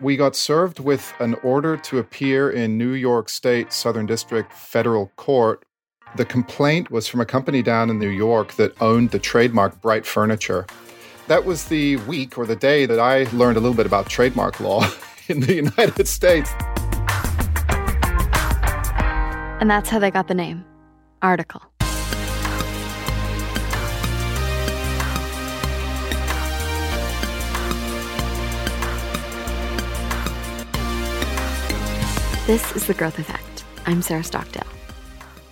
we 0.00 0.16
got 0.16 0.36
served 0.36 0.78
with 0.78 1.14
an 1.20 1.34
order 1.42 1.76
to 1.76 1.98
appear 1.98 2.50
in 2.50 2.76
New 2.76 2.92
York 2.92 3.28
State 3.28 3.72
Southern 3.72 4.06
District 4.06 4.52
Federal 4.52 5.10
Court. 5.16 5.64
The 6.16 6.24
complaint 6.24 6.90
was 6.90 7.08
from 7.08 7.20
a 7.20 7.26
company 7.26 7.62
down 7.62 7.90
in 7.90 7.98
New 7.98 8.08
York 8.08 8.54
that 8.54 8.80
owned 8.80 9.10
the 9.10 9.18
trademark 9.18 9.80
Bright 9.80 10.06
Furniture. 10.06 10.66
That 11.28 11.44
was 11.44 11.64
the 11.64 11.96
week 11.98 12.38
or 12.38 12.46
the 12.46 12.56
day 12.56 12.86
that 12.86 13.00
I 13.00 13.24
learned 13.32 13.56
a 13.56 13.60
little 13.60 13.76
bit 13.76 13.86
about 13.86 14.08
trademark 14.08 14.60
law 14.60 14.88
in 15.28 15.40
the 15.40 15.54
United 15.54 16.06
States. 16.06 16.50
And 19.58 19.70
that's 19.70 19.88
how 19.88 19.98
they 19.98 20.10
got 20.10 20.28
the 20.28 20.34
name 20.34 20.64
Article. 21.22 21.62
This 32.46 32.76
is 32.76 32.86
The 32.86 32.94
Growth 32.94 33.18
Effect. 33.18 33.64
I'm 33.86 34.00
Sarah 34.02 34.22
Stockdale. 34.22 34.68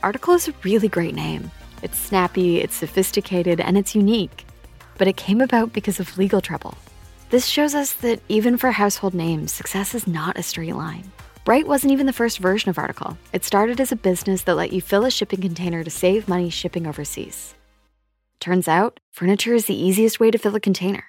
Article 0.04 0.34
is 0.34 0.46
a 0.46 0.54
really 0.62 0.86
great 0.86 1.16
name. 1.16 1.50
It's 1.82 1.98
snappy, 1.98 2.60
it's 2.60 2.76
sophisticated, 2.76 3.60
and 3.60 3.76
it's 3.76 3.96
unique. 3.96 4.46
But 4.96 5.08
it 5.08 5.16
came 5.16 5.40
about 5.40 5.72
because 5.72 5.98
of 5.98 6.16
legal 6.16 6.40
trouble. 6.40 6.78
This 7.30 7.46
shows 7.46 7.74
us 7.74 7.94
that 7.94 8.20
even 8.28 8.56
for 8.56 8.70
household 8.70 9.12
names, 9.12 9.52
success 9.52 9.92
is 9.92 10.06
not 10.06 10.38
a 10.38 10.42
straight 10.44 10.76
line. 10.76 11.10
Bryght 11.44 11.66
wasn't 11.66 11.92
even 11.92 12.06
the 12.06 12.12
first 12.12 12.38
version 12.38 12.70
of 12.70 12.78
Article. 12.78 13.18
It 13.32 13.42
started 13.42 13.80
as 13.80 13.90
a 13.90 13.96
business 13.96 14.44
that 14.44 14.54
let 14.54 14.72
you 14.72 14.80
fill 14.80 15.04
a 15.04 15.10
shipping 15.10 15.40
container 15.40 15.82
to 15.82 15.90
save 15.90 16.28
money 16.28 16.48
shipping 16.48 16.86
overseas. 16.86 17.56
Turns 18.38 18.68
out, 18.68 19.00
furniture 19.10 19.54
is 19.54 19.66
the 19.66 19.74
easiest 19.74 20.20
way 20.20 20.30
to 20.30 20.38
fill 20.38 20.54
a 20.54 20.60
container. 20.60 21.02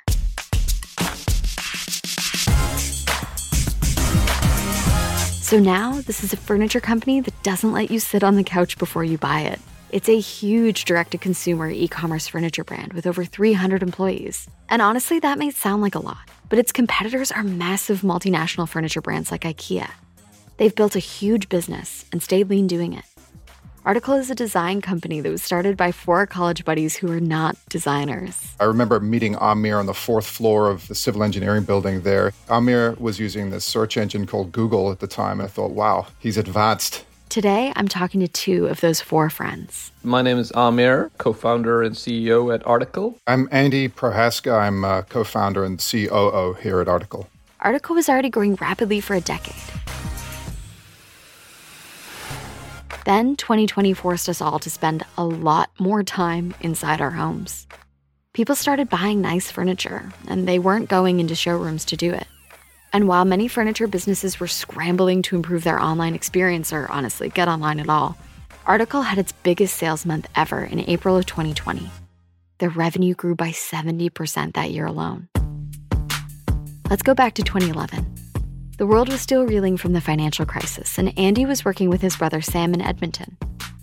So 5.55 5.61
now, 5.61 6.01
this 6.01 6.21
is 6.21 6.33
a 6.33 6.35
furniture 6.35 6.81
company 6.81 7.21
that 7.21 7.41
doesn't 7.41 7.71
let 7.71 7.89
you 7.89 7.97
sit 8.01 8.25
on 8.25 8.35
the 8.35 8.43
couch 8.43 8.77
before 8.77 9.05
you 9.05 9.17
buy 9.17 9.39
it. 9.43 9.61
It's 9.89 10.09
a 10.09 10.19
huge 10.19 10.83
direct 10.83 11.11
to 11.11 11.17
consumer 11.17 11.69
e 11.69 11.87
commerce 11.87 12.27
furniture 12.27 12.65
brand 12.65 12.91
with 12.91 13.07
over 13.07 13.23
300 13.23 13.81
employees. 13.81 14.49
And 14.67 14.81
honestly, 14.81 15.17
that 15.19 15.39
may 15.39 15.51
sound 15.51 15.81
like 15.81 15.95
a 15.95 15.99
lot, 15.99 16.29
but 16.49 16.59
its 16.59 16.73
competitors 16.73 17.31
are 17.31 17.41
massive 17.41 18.01
multinational 18.01 18.67
furniture 18.67 18.99
brands 18.99 19.31
like 19.31 19.43
IKEA. 19.43 19.89
They've 20.57 20.75
built 20.75 20.97
a 20.97 20.99
huge 20.99 21.47
business 21.47 22.03
and 22.11 22.21
stayed 22.21 22.49
lean 22.49 22.67
doing 22.67 22.91
it. 22.91 23.05
Article 23.85 24.15
is 24.15 24.31
a 24.31 24.35
design 24.35 24.81
company 24.81 25.21
that 25.21 25.29
was 25.29 25.43
started 25.43 25.77
by 25.77 25.91
four 25.91 26.25
college 26.25 26.65
buddies 26.65 26.95
who 26.95 27.11
are 27.11 27.19
not 27.19 27.55
designers. 27.69 28.55
I 28.59 28.63
remember 28.63 28.99
meeting 28.99 29.35
Aamir 29.35 29.77
on 29.77 29.85
the 29.85 29.93
fourth 29.93 30.25
floor 30.25 30.71
of 30.71 30.87
the 30.87 30.95
civil 30.95 31.21
engineering 31.21 31.65
building 31.65 32.01
there. 32.01 32.33
Aamir 32.47 32.99
was 32.99 33.19
using 33.19 33.51
this 33.51 33.63
search 33.63 33.95
engine 33.95 34.25
called 34.25 34.51
Google 34.51 34.91
at 34.91 35.01
the 35.01 35.07
time, 35.07 35.39
and 35.39 35.47
I 35.47 35.51
thought, 35.51 35.69
wow, 35.69 36.07
he's 36.17 36.35
advanced. 36.35 37.05
Today, 37.29 37.73
I'm 37.75 37.87
talking 37.87 38.21
to 38.21 38.27
two 38.27 38.65
of 38.65 38.81
those 38.81 39.01
four 39.01 39.29
friends. 39.29 39.91
My 40.03 40.23
name 40.23 40.39
is 40.39 40.51
Aamir, 40.53 41.11
co 41.19 41.31
founder 41.31 41.83
and 41.83 41.95
CEO 41.95 42.51
at 42.51 42.65
Article. 42.65 43.19
I'm 43.27 43.47
Andy 43.51 43.87
Prochazka. 43.87 44.61
I'm 44.61 44.83
uh, 44.83 45.03
co 45.03 45.23
founder 45.23 45.63
and 45.63 45.77
COO 45.77 46.57
here 46.59 46.81
at 46.81 46.87
Article. 46.87 47.29
Article 47.59 47.93
was 47.93 48.09
already 48.09 48.31
growing 48.31 48.55
rapidly 48.55 48.99
for 48.99 49.13
a 49.13 49.21
decade. 49.21 49.53
Then 53.05 53.35
2020 53.35 53.93
forced 53.93 54.27
us 54.29 54.41
all 54.41 54.57
to 54.59 54.69
spend 54.69 55.03
a 55.15 55.23
lot 55.23 55.69
more 55.79 56.03
time 56.03 56.55
inside 56.59 57.01
our 57.01 57.11
homes. 57.11 57.67
People 58.33 58.55
started 58.55 58.89
buying 58.89 59.21
nice 59.21 59.51
furniture, 59.51 60.11
and 60.27 60.47
they 60.47 60.57
weren't 60.57 60.89
going 60.89 61.19
into 61.19 61.35
showrooms 61.35 61.85
to 61.85 61.95
do 61.95 62.11
it. 62.13 62.25
And 62.91 63.07
while 63.07 63.23
many 63.23 63.47
furniture 63.47 63.85
businesses 63.85 64.39
were 64.39 64.47
scrambling 64.47 65.21
to 65.23 65.35
improve 65.35 65.63
their 65.63 65.79
online 65.79 66.15
experience 66.15 66.73
or 66.73 66.91
honestly 66.91 67.29
get 67.29 67.47
online 67.47 67.79
at 67.79 67.89
all, 67.89 68.17
Article 68.65 69.03
had 69.03 69.19
its 69.19 69.31
biggest 69.31 69.77
sales 69.77 70.03
month 70.03 70.27
ever 70.35 70.63
in 70.63 70.79
April 70.89 71.15
of 71.15 71.27
2020. 71.27 71.87
Their 72.57 72.69
revenue 72.69 73.13
grew 73.13 73.35
by 73.35 73.49
70% 73.49 74.53
that 74.53 74.71
year 74.71 74.87
alone. 74.87 75.29
Let's 76.89 77.03
go 77.03 77.13
back 77.13 77.35
to 77.35 77.43
2011. 77.43 78.14
The 78.77 78.85
world 78.85 79.07
was 79.07 79.21
still 79.21 79.45
reeling 79.45 79.77
from 79.77 79.93
the 79.93 80.01
financial 80.01 80.45
crisis, 80.45 80.97
and 80.97 81.17
Andy 81.17 81.45
was 81.45 81.63
working 81.63 81.89
with 81.89 82.01
his 82.01 82.17
brother 82.17 82.41
Sam 82.41 82.73
in 82.73 82.81
Edmonton. 82.81 83.37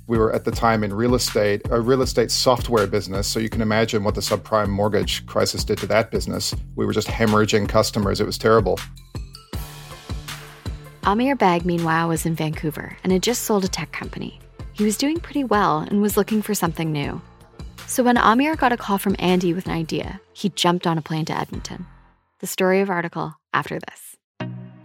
We 0.06 0.18
were 0.18 0.34
at 0.34 0.44
the 0.44 0.50
time 0.50 0.84
in 0.84 0.92
real 0.92 1.14
estate, 1.14 1.62
a 1.70 1.80
real 1.80 2.02
estate 2.02 2.30
software 2.30 2.86
business. 2.86 3.26
So 3.26 3.40
you 3.40 3.48
can 3.48 3.62
imagine 3.62 4.04
what 4.04 4.14
the 4.14 4.20
subprime 4.20 4.68
mortgage 4.68 5.24
crisis 5.24 5.64
did 5.64 5.78
to 5.78 5.86
that 5.86 6.10
business. 6.10 6.54
We 6.76 6.84
were 6.84 6.92
just 6.92 7.08
hemorrhaging 7.08 7.70
customers. 7.70 8.20
It 8.20 8.26
was 8.26 8.36
terrible. 8.36 8.78
Aamir 11.04 11.38
Baig, 11.38 11.64
meanwhile, 11.64 12.08
was 12.08 12.26
in 12.26 12.34
Vancouver 12.34 12.94
and 13.02 13.14
had 13.14 13.22
just 13.22 13.44
sold 13.44 13.64
a 13.64 13.68
tech 13.68 13.92
company. 13.92 14.40
He 14.74 14.84
was 14.84 14.98
doing 14.98 15.20
pretty 15.20 15.44
well 15.44 15.78
and 15.78 16.02
was 16.02 16.18
looking 16.18 16.42
for 16.42 16.54
something 16.54 16.92
new. 16.92 17.18
So 17.86 18.02
when 18.02 18.16
Aamir 18.16 18.58
got 18.58 18.72
a 18.72 18.76
call 18.76 18.98
from 18.98 19.16
Andy 19.18 19.54
with 19.54 19.64
an 19.64 19.72
idea, 19.72 20.20
he 20.34 20.50
jumped 20.50 20.86
on 20.86 20.98
a 20.98 21.02
plane 21.02 21.24
to 21.24 21.38
Edmonton. 21.38 21.86
The 22.40 22.46
story 22.46 22.82
of 22.82 22.90
Article 22.90 23.34
after 23.54 23.78
this. 23.78 24.11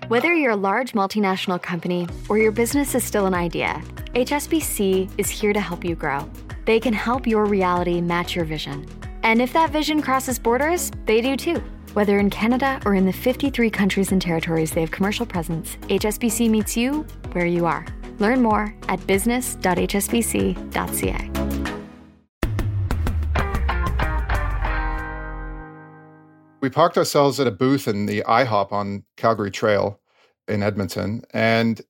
Whether 0.07 0.33
you're 0.33 0.51
a 0.51 0.55
large 0.55 0.93
multinational 0.93 1.61
company 1.61 2.07
or 2.29 2.37
your 2.37 2.53
business 2.53 2.95
is 2.95 3.03
still 3.03 3.25
an 3.25 3.33
idea, 3.33 3.83
HSBC 4.13 5.11
is 5.17 5.29
here 5.29 5.51
to 5.51 5.59
help 5.59 5.83
you 5.83 5.95
grow. 5.95 6.31
They 6.63 6.79
can 6.79 6.93
help 6.93 7.27
your 7.27 7.43
reality 7.43 7.99
match 7.99 8.33
your 8.33 8.45
vision. 8.45 8.87
And 9.23 9.41
if 9.41 9.51
that 9.51 9.71
vision 9.71 10.01
crosses 10.01 10.39
borders, 10.39 10.93
they 11.05 11.19
do 11.19 11.35
too. 11.35 11.61
Whether 11.91 12.19
in 12.19 12.29
Canada 12.29 12.79
or 12.85 12.95
in 12.95 13.05
the 13.05 13.11
53 13.11 13.69
countries 13.69 14.13
and 14.13 14.21
territories 14.21 14.71
they 14.71 14.79
have 14.79 14.91
commercial 14.91 15.25
presence, 15.25 15.75
HSBC 15.89 16.49
meets 16.49 16.77
you 16.77 17.05
where 17.33 17.45
you 17.45 17.65
are. 17.65 17.85
Learn 18.19 18.41
more 18.41 18.73
at 18.87 19.05
business.hsbc.ca. 19.07 21.66
We 26.59 26.69
parked 26.69 26.97
ourselves 26.97 27.39
at 27.39 27.47
a 27.47 27.51
booth 27.51 27.87
in 27.87 28.07
the 28.07 28.23
IHOP 28.27 28.71
on 28.71 29.03
Calgary 29.15 29.51
Trail 29.51 29.99
in 30.47 30.63
Edmonton. 30.63 31.23
And 31.31 31.81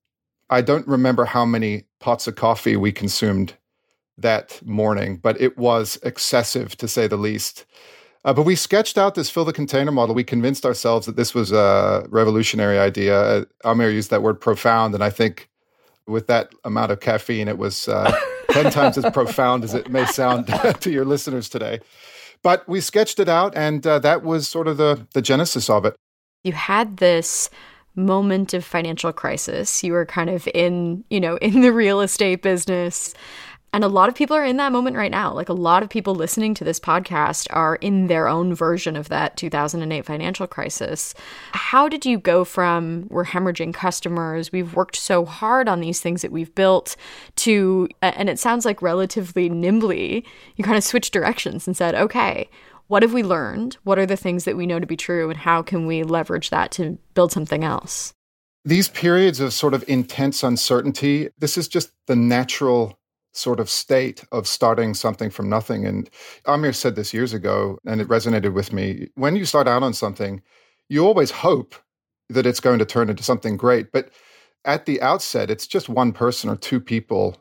I 0.50 0.62
don't 0.62 0.88
remember 0.88 1.26
how 1.26 1.46
many 1.46 1.86
pots 2.00 2.28
of 2.28 2.36
coffee 2.36 2.76
we 2.76 2.92
consumed 2.92 3.54
that 4.18 4.60
morning, 4.66 5.18
but 5.18 5.40
it 5.40 5.58
was 5.58 5.98
excessive 6.04 6.76
to 6.78 6.88
say 6.88 7.08
the 7.08 7.18
least. 7.18 7.66
Uh, 8.26 8.34
but 8.34 8.44
we 8.44 8.56
sketched 8.56 8.98
out 8.98 9.16
this 9.16 9.30
fill 9.30 9.46
the 9.46 9.54
container 9.54 9.92
model. 9.92 10.16
We 10.16 10.24
convinced 10.24 10.66
ourselves 10.66 11.06
that 11.06 11.16
this 11.16 11.34
was 11.34 11.52
a 11.52 12.06
revolutionary 12.10 12.78
idea. 12.78 13.20
Uh, 13.20 13.46
Aamir 13.64 13.94
used 13.94 14.10
that 14.10 14.24
word 14.24 14.42
profound, 14.42 14.94
and 14.94 15.04
I 15.04 15.10
think 15.10 15.50
with 16.08 16.28
that 16.28 16.52
amount 16.66 16.92
of 16.92 17.00
caffeine, 17.00 17.48
it 17.48 17.58
was 17.58 17.88
uh, 17.88 18.12
10 18.50 18.72
times 18.72 18.98
as 18.98 19.06
profound 19.14 19.64
as 19.64 19.74
it 19.74 19.90
may 19.90 20.06
sound 20.06 20.48
to 20.82 20.92
your 20.92 21.06
listeners 21.06 21.48
today. 21.48 21.80
But 22.44 22.68
we 22.68 22.82
sketched 22.82 23.20
it 23.20 23.30
out, 23.30 23.56
and 23.56 23.86
uh, 23.86 24.00
that 24.00 24.24
was 24.24 24.48
sort 24.48 24.68
of 24.68 24.78
the, 24.78 25.08
the 25.14 25.22
genesis 25.22 25.70
of 25.70 25.86
it. 25.86 25.96
You 26.44 26.54
had 26.54 26.98
this 26.98 27.50
moment 27.96 28.54
of 28.54 28.64
financial 28.64 29.12
crisis. 29.12 29.84
You 29.84 29.94
were 29.94 30.06
kind 30.06 30.30
of 30.30 30.48
in, 30.54 31.04
you 31.10 31.20
know, 31.20 31.38
in 31.38 31.62
the 31.62 31.74
real 31.74 32.02
estate 32.02 32.42
business. 32.42 33.14
And 33.78 33.84
a 33.84 33.90
lot 33.90 34.10
of 34.10 34.16
people 34.16 34.36
are 34.36 34.44
in 34.44 34.58
that 34.58 34.72
moment 34.72 34.96
right 34.96 35.12
now. 35.12 35.32
Like 35.32 35.50
a 35.50 35.54
lot 35.54 35.84
of 35.84 35.90
people 35.90 36.16
listening 36.16 36.56
to 36.56 36.64
this 36.64 36.80
podcast 36.80 37.46
are 37.52 37.76
in 37.76 38.08
their 38.08 38.28
own 38.28 38.56
version 38.56 38.96
of 38.96 39.10
that 39.10 39.38
2008 39.38 40.04
financial 40.04 40.48
crisis. 40.48 41.14
How 41.52 41.88
did 41.88 42.04
you 42.04 42.18
go 42.18 42.44
from 42.44 43.06
we're 43.12 43.24
hemorrhaging 43.24 43.76
customers, 43.76 44.52
we've 44.52 44.74
worked 44.74 44.96
so 44.96 45.26
hard 45.26 45.70
on 45.70 45.80
these 45.80 46.02
things 46.02 46.24
that 46.24 46.32
we've 46.32 46.56
built 46.56 46.96
to, 47.36 47.88
and 48.02 48.32
it 48.32 48.40
sounds 48.40 48.66
like 48.66 48.82
relatively 48.82 49.48
nimbly, 49.48 50.26
you 50.56 50.64
kind 50.64 50.76
of 50.76 50.84
switched 50.84 51.14
directions 51.14 51.68
and 51.68 51.78
said, 51.78 51.94
okay, 51.94 52.50
what 52.88 53.04
have 53.04 53.14
we 53.14 53.22
learned? 53.22 53.78
What 53.84 54.00
are 54.00 54.08
the 54.08 54.18
things 54.18 54.46
that 54.46 54.58
we 54.58 54.66
know 54.66 54.80
to 54.80 54.88
be 54.88 54.98
true? 54.98 55.30
And 55.30 55.38
how 55.38 55.62
can 55.62 55.86
we 55.86 56.02
leverage 56.02 56.50
that 56.50 56.72
to 56.72 56.98
build 57.14 57.32
something 57.32 57.64
else? 57.64 58.12
These 58.66 58.90
periods 58.90 59.40
of 59.40 59.54
sort 59.54 59.76
of 59.76 59.88
intense 59.88 60.42
uncertainty, 60.42 61.30
this 61.38 61.60
is 61.60 61.68
just 61.68 61.92
the 62.08 62.16
natural 62.16 62.98
sort 63.38 63.60
of 63.60 63.70
state 63.70 64.24
of 64.32 64.48
starting 64.48 64.94
something 64.94 65.30
from 65.30 65.50
nothing. 65.50 65.86
And 65.86 66.10
Aamir 66.46 66.74
said 66.76 66.96
this 66.96 67.14
years 67.14 67.34
ago, 67.34 67.78
and 67.86 68.02
it 68.02 68.08
resonated 68.08 68.54
with 68.54 68.74
me. 68.74 69.08
When 69.16 69.36
you 69.36 69.46
start 69.46 69.68
out 69.68 69.84
on 69.84 69.94
something, 69.94 70.42
you 70.90 71.06
always 71.06 71.32
hope 71.32 71.76
that 72.30 72.46
it's 72.46 72.60
going 72.60 72.80
to 72.80 72.86
turn 72.86 73.10
into 73.10 73.24
something 73.24 73.56
great. 73.58 73.92
But 73.92 74.10
at 74.66 74.86
the 74.86 75.02
outset, 75.02 75.50
it's 75.50 75.68
just 75.68 75.88
one 75.88 76.12
person 76.12 76.50
or 76.50 76.56
two 76.56 76.80
people 76.80 77.38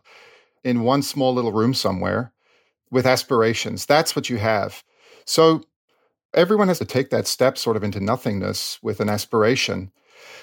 in 0.62 0.82
one 0.82 1.02
small 1.02 1.32
little 1.32 1.52
room 1.52 1.74
somewhere 1.74 2.32
with 2.90 3.06
aspirations. 3.06 3.86
That's 3.86 4.14
what 4.14 4.30
you 4.30 4.36
have. 4.36 4.84
So 5.24 5.62
everyone 6.34 6.68
has 6.68 6.78
to 6.78 6.84
take 6.84 7.10
that 7.10 7.26
step 7.26 7.58
sort 7.58 7.76
of 7.76 7.82
into 7.82 8.00
nothingness 8.00 8.78
with 8.82 9.00
an 9.00 9.08
aspiration. 9.08 9.90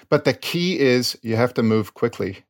But 0.10 0.26
the 0.26 0.34
key 0.34 0.80
is 0.80 1.18
you 1.22 1.36
have 1.36 1.54
to 1.56 1.64
move 1.64 1.94
quickly. 1.94 2.44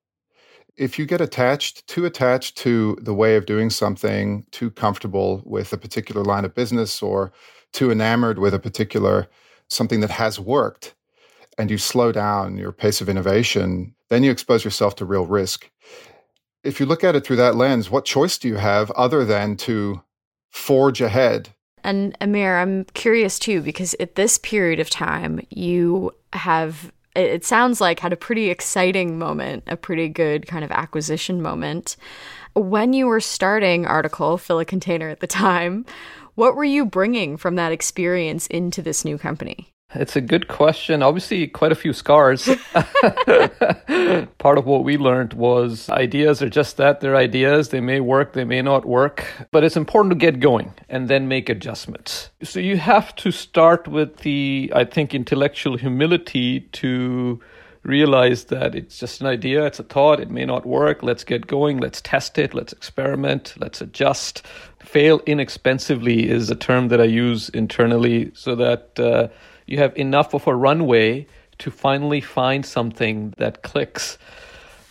If 0.75 0.97
you 0.97 1.05
get 1.05 1.21
attached, 1.21 1.85
too 1.87 2.05
attached 2.05 2.57
to 2.59 2.97
the 3.01 3.13
way 3.13 3.35
of 3.35 3.45
doing 3.45 3.69
something, 3.69 4.45
too 4.51 4.71
comfortable 4.71 5.41
with 5.45 5.71
a 5.71 5.77
particular 5.77 6.23
line 6.23 6.45
of 6.45 6.55
business 6.55 7.01
or 7.01 7.31
too 7.73 7.91
enamored 7.91 8.39
with 8.39 8.53
a 8.53 8.59
particular 8.59 9.27
something 9.69 9.99
that 10.01 10.11
has 10.11 10.39
worked, 10.39 10.95
and 11.57 11.69
you 11.69 11.77
slow 11.77 12.11
down 12.11 12.57
your 12.57 12.71
pace 12.71 13.01
of 13.01 13.09
innovation, 13.09 13.93
then 14.09 14.23
you 14.23 14.31
expose 14.31 14.63
yourself 14.63 14.95
to 14.95 15.05
real 15.05 15.25
risk. 15.25 15.69
If 16.63 16.79
you 16.79 16.85
look 16.85 17.03
at 17.03 17.15
it 17.15 17.25
through 17.25 17.35
that 17.37 17.55
lens, 17.55 17.89
what 17.89 18.05
choice 18.05 18.37
do 18.37 18.47
you 18.47 18.55
have 18.55 18.89
other 18.91 19.25
than 19.25 19.57
to 19.57 20.01
forge 20.49 21.01
ahead? 21.01 21.49
And 21.83 22.17
Aamir, 22.19 22.61
I'm 22.61 22.85
curious 22.93 23.37
too, 23.37 23.61
because 23.61 23.95
at 23.99 24.15
this 24.15 24.37
period 24.37 24.79
of 24.79 24.89
time, 24.89 25.45
you 25.49 26.11
have, 26.31 26.91
it 27.15 27.45
sounds 27.45 27.79
like, 27.79 27.99
had 27.99 28.13
a 28.13 28.17
pretty 28.17 28.49
exciting 28.49 29.17
moment, 29.17 29.63
a 29.67 29.77
pretty 29.77 30.09
good 30.09 30.47
kind 30.47 30.63
of 30.63 30.71
acquisition 30.71 31.41
moment. 31.41 31.95
When 32.55 32.93
you 32.93 33.07
were 33.07 33.19
starting 33.19 33.85
Article, 33.85 34.37
Fill 34.37 34.59
a 34.59 34.65
Container 34.65 35.09
at 35.09 35.19
the 35.19 35.27
time, 35.47 35.85
what 36.35 36.55
were 36.55 36.63
you 36.63 36.85
bringing 36.85 37.37
from 37.37 37.55
that 37.55 37.71
experience 37.71 38.47
into 38.47 38.81
this 38.81 39.05
new 39.05 39.17
company? 39.17 39.72
It's 39.95 40.15
a 40.15 40.21
good 40.21 40.47
question. 40.47 41.03
Obviously, 41.03 41.47
quite 41.47 41.71
a 41.71 41.75
few 41.75 41.93
scars. 41.93 42.45
Part 44.37 44.57
of 44.57 44.65
what 44.65 44.83
we 44.83 44.97
learned 44.97 45.33
was 45.33 45.89
ideas 45.89 46.41
are 46.41 46.49
just 46.49 46.77
that 46.77 46.99
they're 46.99 47.15
ideas. 47.15 47.69
They 47.69 47.81
may 47.81 47.99
work, 47.99 48.33
they 48.33 48.43
may 48.43 48.61
not 48.61 48.85
work, 48.85 49.25
but 49.51 49.63
it's 49.63 49.77
important 49.77 50.11
to 50.11 50.17
get 50.17 50.39
going 50.39 50.73
and 50.89 51.07
then 51.07 51.27
make 51.27 51.49
adjustments. 51.49 52.29
So 52.41 52.59
you 52.59 52.77
have 52.77 53.15
to 53.17 53.31
start 53.31 53.87
with 53.87 54.17
the, 54.17 54.71
I 54.75 54.83
think, 54.85 55.13
intellectual 55.13 55.77
humility 55.77 56.61
to 56.73 57.39
realize 57.83 58.45
that 58.45 58.75
it's 58.75 58.97
just 58.97 59.21
an 59.21 59.27
idea, 59.27 59.65
it's 59.65 59.79
a 59.79 59.83
thought, 59.83 60.19
it 60.19 60.31
may 60.31 60.45
not 60.45 60.65
work. 60.65 61.03
Let's 61.03 61.23
get 61.23 61.47
going, 61.47 61.79
let's 61.79 62.01
test 62.01 62.37
it, 62.37 62.53
let's 62.53 62.73
experiment, 62.73 63.53
let's 63.59 63.81
adjust. 63.81 64.45
Fail 64.79 65.21
inexpensively 65.25 66.29
is 66.29 66.49
a 66.49 66.55
term 66.55 66.87
that 66.87 67.01
I 67.01 67.05
use 67.05 67.49
internally 67.49 68.31
so 68.33 68.55
that 68.55 68.99
uh, 68.99 69.27
you 69.67 69.77
have 69.77 69.95
enough 69.97 70.33
of 70.33 70.47
a 70.47 70.55
runway 70.55 71.27
to 71.59 71.71
finally 71.71 72.21
find 72.21 72.65
something 72.65 73.33
that 73.37 73.63
clicks. 73.63 74.17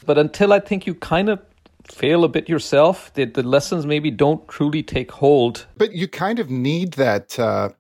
But 0.04 0.19
until 0.19 0.52
I 0.52 0.60
think 0.60 0.86
you 0.86 0.94
kind 0.94 1.28
of 1.28 1.40
fail 1.84 2.24
a 2.24 2.28
bit 2.28 2.48
yourself, 2.48 3.12
the, 3.14 3.24
the 3.24 3.42
lessons 3.42 3.86
maybe 3.86 4.10
don't 4.10 4.46
truly 4.48 4.82
take 4.82 5.10
hold. 5.10 5.66
But 5.76 5.92
you 5.92 6.08
kind 6.08 6.38
of 6.38 6.50
need 6.50 6.92
that. 6.94 7.38
Uh, 7.38 7.70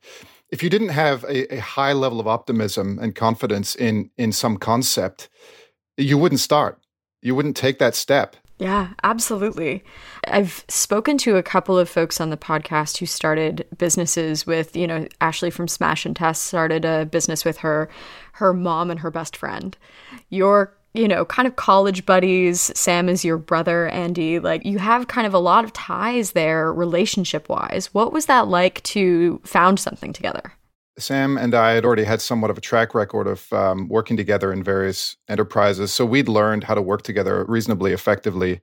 if 0.50 0.62
you 0.62 0.68
didn't 0.68 0.90
have 0.90 1.24
a, 1.24 1.54
a 1.54 1.60
high 1.60 1.92
level 1.92 2.20
of 2.20 2.26
optimism 2.26 2.98
and 3.00 3.14
confidence 3.14 3.74
in 3.74 4.10
in 4.18 4.32
some 4.32 4.58
concept, 4.58 5.28
you 5.96 6.18
wouldn't 6.18 6.40
start. 6.40 6.78
You 7.22 7.34
wouldn't 7.34 7.56
take 7.56 7.78
that 7.78 7.94
step. 7.94 8.36
Yeah, 8.62 8.90
absolutely. 9.02 9.82
I've 10.28 10.64
spoken 10.68 11.18
to 11.18 11.36
a 11.36 11.42
couple 11.42 11.76
of 11.76 11.88
folks 11.88 12.20
on 12.20 12.30
the 12.30 12.36
podcast 12.36 12.98
who 12.98 13.06
started 13.06 13.66
businesses 13.76 14.46
with, 14.46 14.76
you 14.76 14.86
know, 14.86 15.08
Ashley 15.20 15.50
from 15.50 15.66
Smash 15.66 16.06
and 16.06 16.14
Tess 16.14 16.40
started 16.40 16.84
a 16.84 17.04
business 17.04 17.44
with 17.44 17.58
her 17.58 17.88
her 18.34 18.54
mom 18.54 18.88
and 18.92 19.00
her 19.00 19.10
best 19.10 19.36
friend. 19.36 19.76
Your, 20.30 20.72
you 20.94 21.08
know, 21.08 21.24
kind 21.24 21.48
of 21.48 21.56
college 21.56 22.06
buddies, 22.06 22.70
Sam 22.78 23.08
is 23.08 23.24
your 23.24 23.36
brother, 23.36 23.88
Andy, 23.88 24.38
like 24.38 24.64
you 24.64 24.78
have 24.78 25.08
kind 25.08 25.26
of 25.26 25.34
a 25.34 25.40
lot 25.40 25.64
of 25.64 25.72
ties 25.72 26.30
there 26.30 26.72
relationship-wise. 26.72 27.92
What 27.92 28.12
was 28.12 28.26
that 28.26 28.46
like 28.46 28.80
to 28.84 29.40
found 29.44 29.80
something 29.80 30.12
together? 30.12 30.52
Sam 30.98 31.38
and 31.38 31.54
I 31.54 31.72
had 31.72 31.84
already 31.84 32.04
had 32.04 32.20
somewhat 32.20 32.50
of 32.50 32.58
a 32.58 32.60
track 32.60 32.94
record 32.94 33.26
of 33.26 33.50
um, 33.52 33.88
working 33.88 34.16
together 34.16 34.52
in 34.52 34.62
various 34.62 35.16
enterprises. 35.28 35.92
So 35.92 36.04
we'd 36.04 36.28
learned 36.28 36.64
how 36.64 36.74
to 36.74 36.82
work 36.82 37.02
together 37.02 37.44
reasonably 37.46 37.92
effectively. 37.92 38.60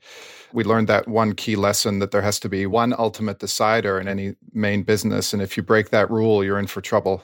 We 0.54 0.64
learned 0.64 0.88
that 0.88 1.08
one 1.08 1.34
key 1.34 1.56
lesson 1.56 2.00
that 2.00 2.12
there 2.12 2.22
has 2.22 2.40
to 2.42 2.50
be 2.50 2.66
one 2.66 2.94
ultimate 2.98 3.40
decider 3.40 4.00
in 4.00 4.08
any 4.08 4.36
main 4.54 4.84
business. 4.84 5.34
And 5.34 5.42
if 5.42 5.58
you 5.58 5.64
break 5.64 5.90
that 5.90 6.12
rule, 6.12 6.44
you're 6.44 6.60
in 6.60 6.68
for 6.68 6.82
trouble. 6.82 7.24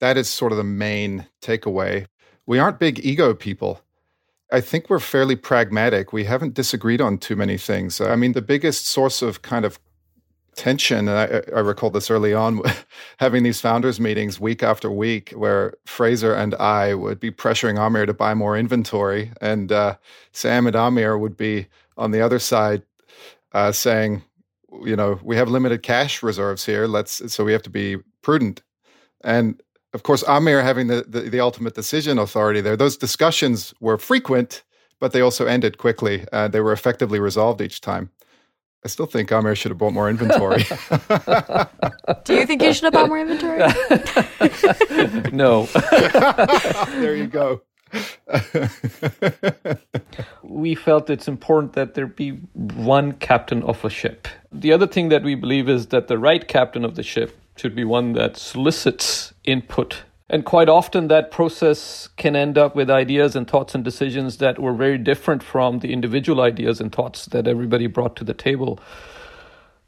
That 0.00 0.16
is 0.16 0.28
sort 0.28 0.52
of 0.52 0.58
the 0.58 0.64
main 0.64 1.26
takeaway. 1.40 2.06
We 2.46 2.58
aren't 2.58 2.78
big 2.78 3.04
ego 3.04 3.34
people. 3.34 3.80
I 4.52 4.60
think 4.60 4.90
we're 4.90 4.98
fairly 4.98 5.36
pragmatic. 5.36 6.12
We 6.12 6.24
haven't 6.24 6.54
disagreed 6.54 7.00
on 7.00 7.18
too 7.18 7.36
many 7.36 7.56
things. 7.56 8.00
I 8.00 8.16
mean, 8.16 8.32
the 8.32 8.42
biggest 8.42 8.86
source 8.86 9.22
of 9.22 9.42
kind 9.42 9.64
of 9.64 9.80
tension. 10.54 11.08
And 11.08 11.18
I, 11.18 11.42
I 11.56 11.60
recall 11.60 11.90
this 11.90 12.10
early 12.10 12.34
on, 12.34 12.60
having 13.18 13.42
these 13.42 13.60
founders 13.60 14.00
meetings 14.00 14.38
week 14.38 14.62
after 14.62 14.90
week, 14.90 15.30
where 15.30 15.74
Fraser 15.86 16.34
and 16.34 16.54
I 16.56 16.94
would 16.94 17.20
be 17.20 17.30
pressuring 17.30 17.76
Aamir 17.76 18.06
to 18.06 18.14
buy 18.14 18.34
more 18.34 18.56
inventory, 18.56 19.32
and 19.40 19.72
uh, 19.72 19.96
Sam 20.32 20.66
and 20.66 20.76
Aamir 20.76 21.18
would 21.18 21.36
be 21.36 21.66
on 21.96 22.10
the 22.10 22.20
other 22.20 22.38
side 22.38 22.82
uh, 23.52 23.72
saying, 23.72 24.22
you 24.84 24.96
know, 24.96 25.18
we 25.22 25.36
have 25.36 25.48
limited 25.48 25.82
cash 25.82 26.22
reserves 26.22 26.64
here. 26.64 26.86
Let's 26.86 27.32
so 27.32 27.44
we 27.44 27.52
have 27.52 27.62
to 27.62 27.70
be 27.70 27.98
prudent. 28.22 28.62
And 29.22 29.62
of 29.94 30.02
course, 30.02 30.22
Aamir 30.24 30.62
having 30.62 30.86
the, 30.86 31.04
the, 31.06 31.20
the 31.20 31.40
ultimate 31.40 31.74
decision 31.74 32.18
authority 32.18 32.60
there. 32.60 32.76
Those 32.76 32.96
discussions 32.96 33.74
were 33.80 33.98
frequent, 33.98 34.62
but 35.00 35.12
they 35.12 35.20
also 35.20 35.46
ended 35.46 35.76
quickly. 35.76 36.24
Uh, 36.32 36.48
they 36.48 36.60
were 36.60 36.72
effectively 36.72 37.20
resolved 37.20 37.60
each 37.60 37.80
time. 37.82 38.10
I 38.84 38.88
still 38.88 39.06
think 39.06 39.28
Aamir 39.30 39.56
should 39.56 39.70
have 39.70 39.78
bought 39.78 39.92
more 39.92 40.10
inventory. 40.10 40.64
Do 42.24 42.34
you 42.34 42.46
think 42.46 42.62
you 42.62 42.72
should 42.72 42.84
have 42.84 42.92
bought 42.92 43.08
more 43.08 43.20
inventory? 43.20 43.58
no. 45.32 45.66
there 47.00 47.14
you 47.14 47.28
go. 47.28 47.62
we 50.42 50.74
felt 50.74 51.10
it's 51.10 51.28
important 51.28 51.74
that 51.74 51.94
there 51.94 52.08
be 52.08 52.30
one 52.30 53.12
captain 53.12 53.62
of 53.62 53.84
a 53.84 53.90
ship. 53.90 54.26
The 54.50 54.72
other 54.72 54.88
thing 54.88 55.10
that 55.10 55.22
we 55.22 55.36
believe 55.36 55.68
is 55.68 55.86
that 55.88 56.08
the 56.08 56.18
right 56.18 56.48
captain 56.48 56.84
of 56.84 56.96
the 56.96 57.04
ship 57.04 57.38
should 57.56 57.76
be 57.76 57.84
one 57.84 58.14
that 58.14 58.36
solicits 58.36 59.32
input 59.44 60.02
and 60.32 60.46
quite 60.46 60.70
often, 60.70 61.08
that 61.08 61.30
process 61.30 62.08
can 62.16 62.34
end 62.34 62.56
up 62.56 62.74
with 62.74 62.88
ideas 62.88 63.36
and 63.36 63.46
thoughts 63.46 63.74
and 63.74 63.84
decisions 63.84 64.38
that 64.38 64.58
were 64.58 64.72
very 64.72 64.96
different 64.96 65.42
from 65.42 65.80
the 65.80 65.92
individual 65.92 66.40
ideas 66.40 66.80
and 66.80 66.90
thoughts 66.90 67.26
that 67.26 67.46
everybody 67.46 67.86
brought 67.86 68.16
to 68.16 68.24
the 68.24 68.32
table. 68.32 68.80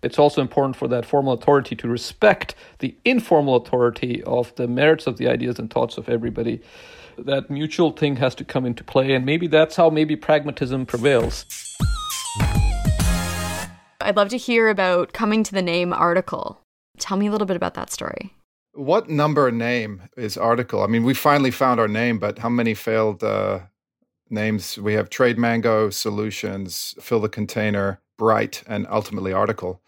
It's 0.02 0.18
also 0.18 0.42
important 0.42 0.76
for 0.76 0.86
that 0.88 1.06
formal 1.06 1.32
authority 1.32 1.74
to 1.76 1.88
respect 1.88 2.54
the 2.80 2.94
informal 3.06 3.56
authority 3.56 4.22
of 4.24 4.54
the 4.56 4.68
merits 4.68 5.06
of 5.06 5.16
the 5.16 5.28
ideas 5.28 5.58
and 5.58 5.72
thoughts 5.72 5.96
of 5.96 6.10
everybody. 6.10 6.60
That 7.16 7.48
mutual 7.48 7.92
thing 7.92 8.16
has 8.16 8.34
to 8.34 8.44
come 8.44 8.66
into 8.66 8.84
play, 8.84 9.14
and 9.14 9.24
maybe 9.24 9.46
that's 9.46 9.76
how 9.76 9.88
maybe 9.88 10.14
pragmatism 10.14 10.84
prevails. 10.84 11.46
I'd 13.98 14.16
love 14.16 14.28
to 14.28 14.36
hear 14.36 14.68
about 14.68 15.14
coming 15.14 15.42
to 15.42 15.52
the 15.52 15.62
name 15.62 15.94
article. 15.94 16.60
Tell 16.98 17.16
me 17.16 17.28
a 17.28 17.30
little 17.30 17.46
bit 17.46 17.56
about 17.56 17.72
that 17.74 17.90
story. 17.90 18.34
What 18.74 19.08
number 19.08 19.52
name 19.52 20.02
is 20.16 20.36
article? 20.36 20.82
I 20.82 20.88
mean, 20.88 21.04
we 21.04 21.14
finally 21.14 21.52
found 21.52 21.78
our 21.78 21.86
name, 21.86 22.18
but 22.18 22.40
how 22.40 22.48
many 22.48 22.74
failed 22.74 23.22
uh, 23.22 23.60
names? 24.30 24.76
We 24.78 24.94
have 24.94 25.10
Trade 25.10 25.38
Mango 25.38 25.90
Solutions, 25.90 26.96
Fill 27.00 27.20
the 27.20 27.28
Container, 27.28 28.00
Bryght, 28.18 28.64
and 28.66 28.88
ultimately 28.90 29.32
Article. 29.32 29.80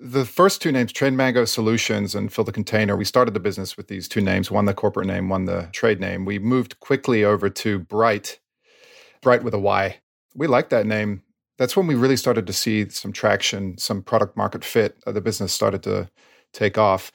The 0.00 0.24
first 0.24 0.60
two 0.60 0.72
names, 0.72 0.92
Trade 0.92 1.12
Mango 1.12 1.44
Solutions 1.44 2.16
and 2.16 2.32
Fill 2.32 2.42
the 2.42 2.50
Container, 2.50 2.96
we 2.96 3.04
started 3.04 3.34
the 3.34 3.40
business 3.40 3.76
with 3.76 3.86
these 3.86 4.08
two 4.08 4.20
names, 4.20 4.50
one 4.50 4.64
the 4.64 4.74
corporate 4.74 5.06
name, 5.06 5.28
one 5.28 5.44
the 5.44 5.68
trade 5.72 6.00
name. 6.00 6.24
We 6.24 6.40
moved 6.40 6.80
quickly 6.80 7.22
over 7.22 7.48
to 7.48 7.78
Bryght, 7.78 8.40
Bryght 9.22 9.44
with 9.44 9.54
a 9.54 9.60
Y. 9.60 9.96
We 10.34 10.48
liked 10.48 10.70
that 10.70 10.86
name. 10.86 11.22
That's 11.56 11.76
when 11.76 11.86
we 11.86 11.94
really 11.94 12.16
started 12.16 12.48
to 12.48 12.52
see 12.52 12.88
some 12.88 13.12
traction, 13.12 13.78
some 13.78 14.02
product 14.02 14.36
market 14.36 14.64
fit. 14.64 14.96
Uh, 15.06 15.12
the 15.12 15.20
business 15.20 15.52
started 15.52 15.84
to 15.84 16.08
take 16.52 16.78
off. 16.78 17.10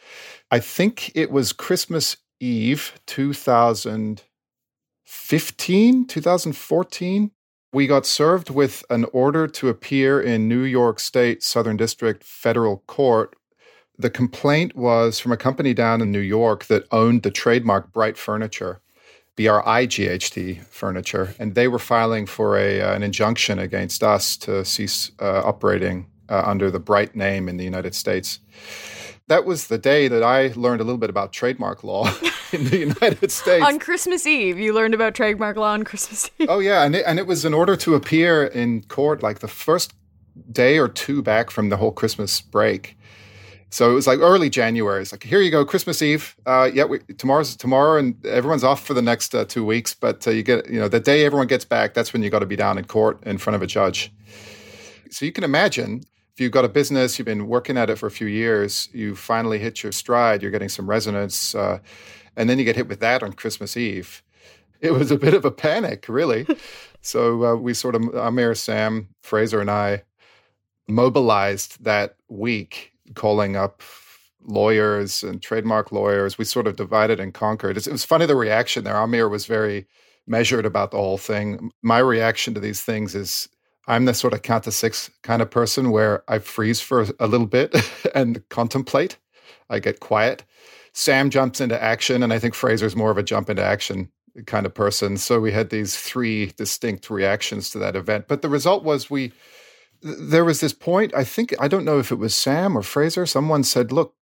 I 0.52 0.60
think 0.60 1.12
it 1.16 1.32
was 1.32 1.54
Christmas 1.54 2.18
Eve 2.40 3.00
2015, 3.08 6.08
2014. 6.08 7.32
We 7.72 7.88
got 7.88 8.06
served 8.06 8.52
with 8.52 8.84
an 8.90 9.06
order 9.14 9.48
to 9.48 9.70
appear 9.70 10.22
in 10.22 10.48
New 10.48 10.64
York 10.64 11.00
State 11.00 11.42
Southern 11.42 11.78
District 11.78 12.24
Federal 12.24 12.84
Court. 12.86 13.36
The 13.98 14.10
complaint 14.10 14.76
was 14.76 15.20
from 15.20 15.32
a 15.32 15.38
company 15.38 15.74
down 15.74 16.02
in 16.02 16.12
New 16.12 16.20
York 16.20 16.66
that 16.66 16.86
owned 16.92 17.24
the 17.24 17.32
trademark 17.32 17.92
Bright 17.92 18.18
Furniture. 18.18 18.82
B 19.36 19.48
R 19.48 19.68
I 19.68 19.88
G 19.88 20.08
H 20.08 20.30
T 20.30 20.60
furniture, 20.70 21.34
and 21.40 21.56
they 21.56 21.68
were 21.68 21.80
filing 21.80 22.28
for 22.28 22.56
a 22.56 22.82
uh, 22.82 22.94
an 22.94 23.02
injunction 23.02 23.58
against 23.58 24.04
us 24.04 24.38
to 24.38 24.64
cease 24.64 25.10
uh, 25.20 25.42
operating 25.44 26.06
uh, 26.30 26.44
under 26.46 26.70
the 26.70 26.80
Bryght 26.80 27.16
name 27.16 27.50
in 27.50 27.58
the 27.58 27.64
United 27.64 27.96
States 27.96 28.38
that 29.28 29.46
was 29.46 29.68
the 29.68 29.78
day 29.78 30.08
that 30.08 30.24
I 30.24 30.52
learned 30.56 30.82
a 30.82 30.84
little 30.84 30.98
bit 30.98 31.10
about 31.10 31.32
trademark 31.32 31.84
law 31.84 32.08
in 32.52 32.66
the 32.66 32.78
United 32.78 33.32
States. 33.32 33.66
on 33.66 33.80
Christmas 33.80 34.26
Eve, 34.28 34.60
you 34.60 34.74
learned 34.74 34.94
about 34.94 35.16
trademark 35.16 35.58
law 35.58 35.72
on 35.74 35.84
Christmas 35.84 36.30
Eve. 36.40 36.48
Oh 36.50 36.60
yeah, 36.60 36.84
and 36.84 36.96
it, 36.96 37.06
and 37.08 37.20
it 37.20 37.28
was 37.28 37.46
in 37.46 37.54
order 37.54 37.76
to 37.78 37.96
appear 37.96 38.46
in 38.46 38.84
court 38.84 39.24
like 39.24 39.40
the 39.40 39.48
first 39.48 39.94
day 40.52 40.78
or 40.78 40.88
two 40.88 41.22
back 41.22 41.52
from 41.52 41.70
the 41.70 41.78
whole 41.78 41.92
Christmas 41.92 42.42
break. 42.42 42.98
So 43.70 43.90
it 43.90 43.96
was 43.96 44.06
like 44.06 44.20
early 44.20 44.52
January. 44.52 45.02
It's 45.02 45.12
like 45.12 45.24
here 45.24 45.42
you 45.42 45.50
go, 45.50 45.66
Christmas 45.66 46.02
Eve. 46.02 46.36
Uh, 46.46 46.70
yeah, 46.72 46.84
we, 46.84 47.00
tomorrow's 47.18 47.56
tomorrow, 47.56 47.98
and 47.98 48.24
everyone's 48.26 48.64
off 48.64 48.86
for 48.86 48.94
the 48.94 49.02
next 49.02 49.34
uh, 49.34 49.46
two 49.46 49.66
weeks. 49.66 49.96
But 49.96 50.28
uh, 50.28 50.32
you 50.32 50.44
get, 50.44 50.70
you 50.70 50.80
know, 50.80 50.88
the 50.88 51.00
day 51.00 51.26
everyone 51.26 51.48
gets 51.48 51.66
back, 51.66 51.96
that's 51.96 52.14
when 52.14 52.22
you 52.22 52.30
got 52.30 52.40
to 52.40 52.46
be 52.46 52.56
down 52.56 52.78
in 52.78 52.86
court 52.86 53.24
in 53.24 53.40
front 53.40 53.56
of 53.56 53.64
a 53.64 53.68
judge. 53.68 54.12
So 55.10 55.26
you 55.26 55.32
can 55.32 55.44
imagine 55.44 56.04
if 56.34 56.42
you've 56.42 56.52
got 56.52 56.66
a 56.66 56.70
business, 56.70 57.20
you've 57.20 57.28
been 57.28 57.48
working 57.48 57.78
at 57.78 57.90
it 57.90 57.98
for 57.98 58.08
a 58.08 58.12
few 58.12 58.28
years, 58.28 58.90
you 58.92 59.16
finally 59.16 59.60
hit 59.60 59.84
your 59.84 59.92
stride, 59.92 60.42
you're 60.42 60.52
getting 60.52 60.70
some 60.70 60.90
resonance, 60.90 61.54
uh, 61.54 61.80
and 62.36 62.50
then 62.50 62.58
you 62.58 62.66
get 62.66 62.76
hit 62.76 62.88
with 62.88 63.00
that 63.02 63.22
on 63.22 63.34
Christmas 63.34 63.78
Eve. 63.78 64.24
it 64.82 64.92
was 64.92 65.12
a 65.12 65.18
bit 65.18 65.36
of 65.36 65.46
a 65.46 65.52
panic, 65.52 66.06
really. 66.10 66.48
so 67.02 67.46
uh, 67.46 67.56
we 67.56 67.74
sort 67.74 67.94
of, 67.94 68.02
Aamir, 68.02 68.58
Sam, 68.58 69.10
Fraser, 69.22 69.62
and 69.62 69.70
I 69.70 70.04
mobilized 70.88 71.84
that 71.84 72.16
week, 72.30 72.94
calling 73.14 73.56
up 73.56 73.84
lawyers 74.42 75.24
and 75.24 75.42
trademark 75.42 75.92
lawyers. 75.92 76.38
We 76.38 76.46
sort 76.46 76.68
of 76.68 76.76
divided 76.76 77.20
and 77.20 77.34
conquered. 77.34 77.78
It 77.78 77.88
was 77.88 78.04
funny 78.04 78.26
the 78.26 78.36
reaction 78.36 78.84
there. 78.84 78.96
Aamir 78.96 79.30
was 79.30 79.46
very 79.46 79.88
measured 80.26 80.66
about 80.66 80.92
the 80.92 80.98
whole 80.98 81.18
thing. 81.18 81.72
My 81.82 82.00
reaction 82.00 82.54
to 82.56 82.60
these 82.60 82.82
things 82.82 83.14
is 83.16 83.48
I'm 83.88 84.06
the 84.06 84.14
sort 84.14 84.34
of 84.34 84.42
count 84.42 84.64
to 84.64 84.72
six 84.72 85.12
kind 85.24 85.42
of 85.42 85.52
person 85.52 85.92
where 85.92 86.24
I 86.28 86.40
freeze 86.40 86.80
for 86.80 87.06
a 87.20 87.28
little 87.28 87.48
bit 87.48 87.76
and 88.16 88.48
contemplate. 88.50 89.18
I 89.70 89.80
get 89.80 90.00
quiet. 90.00 90.44
Sam 90.94 91.30
jumps 91.30 91.60
into 91.60 91.82
action, 91.82 92.22
and 92.24 92.32
I 92.32 92.40
think 92.40 92.54
Fraser's 92.54 92.96
more 92.96 93.12
of 93.12 93.18
a 93.18 93.24
jump 93.24 93.50
into 93.50 93.64
action 93.64 94.10
kind 94.46 94.66
of 94.66 94.74
person. 94.74 95.18
So 95.18 95.40
we 95.40 95.52
had 95.52 95.70
these 95.70 95.98
three 95.98 96.48
distinct 96.58 97.10
reactions 97.10 97.70
to 97.72 97.80
that 97.80 97.96
event. 97.96 98.28
But 98.28 98.42
the 98.42 98.50
result 98.50 98.84
was 98.84 99.10
we 99.10 99.32
there 100.02 100.44
was 100.44 100.60
this 100.60 100.74
point, 100.74 101.16
I 101.16 101.24
think 101.24 101.54
I 101.60 101.68
don't 101.70 101.86
know 101.86 101.98
if 101.98 102.12
it 102.12 102.18
was 102.18 102.36
Sam 102.36 102.78
or 102.78 102.82
Fraser, 102.82 103.26
someone 103.26 103.64
said, 103.64 103.92
look, 103.92 104.16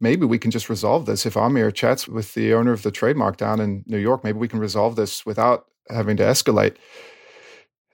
maybe 0.00 0.26
we 0.26 0.38
can 0.38 0.50
just 0.50 0.68
resolve 0.68 1.06
this. 1.06 1.24
If 1.26 1.34
Aamir 1.34 1.72
chats 1.72 2.08
with 2.08 2.34
the 2.34 2.52
owner 2.54 2.72
of 2.72 2.82
the 2.82 2.90
trademark 2.90 3.36
down 3.36 3.60
in 3.60 3.84
New 3.86 3.98
York, 3.98 4.24
maybe 4.24 4.38
we 4.38 4.48
can 4.48 4.58
resolve 4.58 4.96
this 4.96 5.24
without 5.24 5.66
having 5.90 6.16
to 6.16 6.24
escalate. 6.24 6.76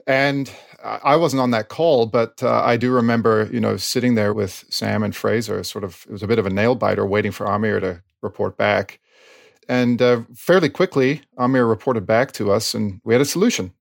And 0.06 0.50
I 0.82 1.16
wasn't 1.16 1.40
on 1.40 1.50
that 1.52 1.68
call, 1.68 2.04
but 2.06 2.42
uh, 2.42 2.62
I 2.62 2.76
do 2.76 2.92
remember, 2.92 3.48
you 3.50 3.58
know, 3.58 3.78
sitting 3.78 4.16
there 4.16 4.34
with 4.34 4.66
Sam 4.68 5.02
and 5.02 5.16
Fraser. 5.16 5.64
Sort 5.64 5.82
of, 5.82 6.04
it 6.06 6.12
was 6.12 6.22
a 6.22 6.26
bit 6.26 6.38
of 6.38 6.44
a 6.44 6.50
nail 6.50 6.74
biter, 6.74 7.06
waiting 7.06 7.32
for 7.32 7.46
Aamir 7.46 7.80
to 7.80 8.02
report 8.20 8.58
back. 8.58 9.00
And 9.66 10.02
uh, 10.02 10.22
fairly 10.34 10.68
quickly, 10.68 11.22
Aamir 11.38 11.66
reported 11.66 12.06
back 12.06 12.32
to 12.32 12.52
us, 12.52 12.74
and 12.74 13.00
we 13.02 13.14
had 13.14 13.22
a 13.22 13.26
solution. 13.26 13.72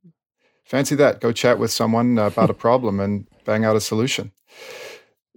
Fancy 0.63 0.95
that! 0.95 1.19
Go 1.19 1.33
chat 1.33 1.59
with 1.59 1.71
someone 1.71 2.17
about 2.17 2.49
a 2.49 2.53
problem 2.65 3.01
and 3.01 3.27
bang 3.43 3.65
out 3.65 3.75
a 3.75 3.81
solution. 3.81 4.31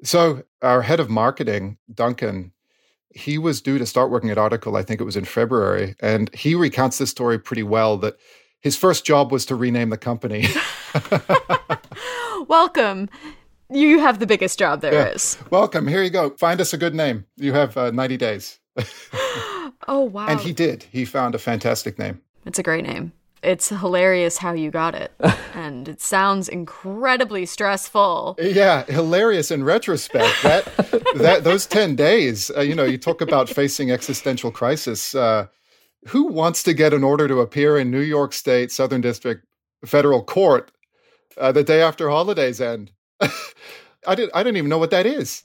So, 0.05 0.45
our 0.63 0.83
head 0.83 1.01
of 1.01 1.11
marketing, 1.11 1.79
Duncan, 1.93 2.53
he 3.11 3.39
was 3.39 3.61
due 3.61 3.79
to 3.79 3.87
start 3.87 4.11
working 4.11 4.31
at 4.31 4.39
Article. 4.39 4.77
I 4.77 4.83
think 4.83 5.01
it 5.01 5.05
was 5.05 5.17
in 5.17 5.25
February, 5.25 5.97
and 5.99 6.33
he 6.33 6.55
recounts 6.55 6.99
this 6.99 7.11
story 7.11 7.41
pretty 7.41 7.65
well. 7.65 7.97
That 7.97 8.19
his 8.61 8.77
first 8.77 9.05
job 9.05 9.33
was 9.33 9.47
to 9.47 9.57
rename 9.57 9.91
the 9.91 9.99
company. 9.99 10.47
Welcome. 12.49 13.09
You 13.71 13.99
have 14.01 14.19
the 14.19 14.27
biggest 14.27 14.59
job 14.59 14.81
there 14.81 14.93
yeah. 14.93 15.09
is. 15.09 15.39
Welcome. 15.51 15.89
Here 15.89 16.03
you 16.03 16.11
go. 16.11 16.31
Find 16.31 16.61
us 16.61 16.73
a 16.73 16.79
good 16.79 16.95
name. 16.95 17.27
You 17.37 17.53
have 17.53 17.77
uh, 17.77 17.91
90 17.91 18.17
days. 18.17 18.61
oh, 19.89 20.01
wow. 20.01 20.27
And 20.29 20.41
he 20.41 20.53
did. 20.53 20.85
He 20.91 21.05
found 21.05 21.35
a 21.35 21.39
fantastic 21.39 21.99
name. 21.99 22.21
It's 22.45 22.59
a 22.59 22.63
great 22.63 22.87
name. 22.87 23.13
It's 23.43 23.69
hilarious 23.69 24.39
how 24.39 24.53
you 24.53 24.71
got 24.71 24.95
it. 24.95 25.13
and 25.55 25.89
it 25.89 26.01
sounds 26.01 26.49
incredibly 26.49 27.47
stressful. 27.47 28.37
Yeah, 28.41 28.85
hilarious 28.85 29.51
in 29.51 29.65
retrospect. 29.65 30.43
That 30.43 30.65
that 31.17 31.45
those 31.45 31.67
10 31.67 31.97
days, 31.97 32.51
uh, 32.57 32.61
you 32.61 32.75
know, 32.75 32.85
you 32.85 32.99
talk 32.99 33.21
about 33.21 33.49
facing 33.49 33.91
existential 33.91 34.51
crisis. 34.51 35.15
Uh, 35.15 35.47
who 36.07 36.25
wants 36.29 36.63
to 36.63 36.73
get 36.73 36.95
an 36.95 37.03
order 37.03 37.27
to 37.27 37.41
appear 37.41 37.79
in 37.79 37.91
New 37.91 38.01
York 38.01 38.33
State 38.33 38.71
Southern 38.71 39.01
District 39.01 39.45
Federal 39.85 40.23
Court 40.23 40.71
uh, 41.37 41.53
the 41.53 41.65
day 41.65 41.83
after 41.83 42.11
holidays 42.11 42.61
end? 42.61 42.93
I 43.21 44.15
didn't. 44.15 44.33
I 44.35 44.43
didn't 44.43 44.57
even 44.59 44.71
know 44.71 44.79
what 44.79 44.91
that 44.91 45.07
is. 45.07 45.43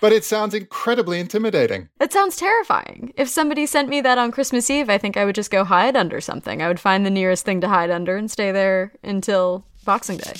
but 0.00 0.12
it 0.12 0.24
sounds 0.24 0.54
incredibly 0.54 1.20
intimidating. 1.20 1.88
It 2.00 2.12
sounds 2.12 2.36
terrifying. 2.36 3.12
If 3.16 3.28
somebody 3.28 3.66
sent 3.66 3.88
me 3.88 4.00
that 4.02 4.16
on 4.18 4.30
Christmas 4.30 4.70
Eve, 4.70 4.88
I 4.88 4.96
think 4.98 5.16
I 5.16 5.24
would 5.24 5.34
just 5.34 5.50
go 5.50 5.64
hide 5.64 5.96
under 5.96 6.20
something. 6.20 6.62
I 6.62 6.68
would 6.68 6.78
find 6.78 7.04
the 7.04 7.10
nearest 7.10 7.44
thing 7.44 7.60
to 7.62 7.68
hide 7.68 7.90
under 7.90 8.16
and 8.16 8.30
stay 8.30 8.52
there 8.52 8.92
until 9.02 9.66
Boxing 9.84 10.18
Day. 10.18 10.34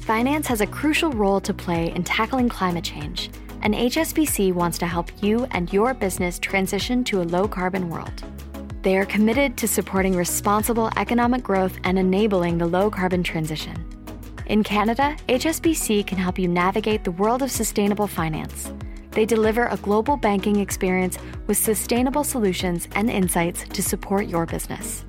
Finance 0.00 0.48
has 0.48 0.60
a 0.60 0.66
crucial 0.66 1.12
role 1.12 1.40
to 1.40 1.54
play 1.54 1.92
in 1.94 2.02
tackling 2.02 2.48
climate 2.48 2.82
change, 2.82 3.30
and 3.62 3.74
HSBC 3.74 4.52
wants 4.52 4.78
to 4.78 4.86
help 4.86 5.10
you 5.22 5.46
and 5.50 5.72
your 5.72 5.94
business 5.94 6.38
transition 6.38 7.02
to 7.04 7.20
a 7.20 7.24
low 7.24 7.48
carbon 7.48 7.88
world. 7.88 8.22
They 8.82 8.96
are 8.96 9.04
committed 9.04 9.56
to 9.58 9.68
supporting 9.68 10.16
responsible 10.16 10.90
economic 10.96 11.42
growth 11.42 11.76
and 11.84 11.98
enabling 11.98 12.56
the 12.58 12.66
low 12.66 12.90
carbon 12.90 13.22
transition. 13.22 13.86
In 14.46 14.62
Canada, 14.62 15.16
HSBC 15.28 16.06
can 16.06 16.18
help 16.18 16.38
you 16.38 16.48
navigate 16.48 17.04
the 17.04 17.12
world 17.12 17.42
of 17.42 17.50
sustainable 17.50 18.06
finance. 18.06 18.72
They 19.12 19.26
deliver 19.26 19.66
a 19.66 19.76
global 19.76 20.16
banking 20.16 20.60
experience 20.60 21.18
with 21.46 21.58
sustainable 21.58 22.24
solutions 22.24 22.88
and 22.94 23.10
insights 23.10 23.64
to 23.64 23.82
support 23.82 24.26
your 24.26 24.46
business. 24.46 25.04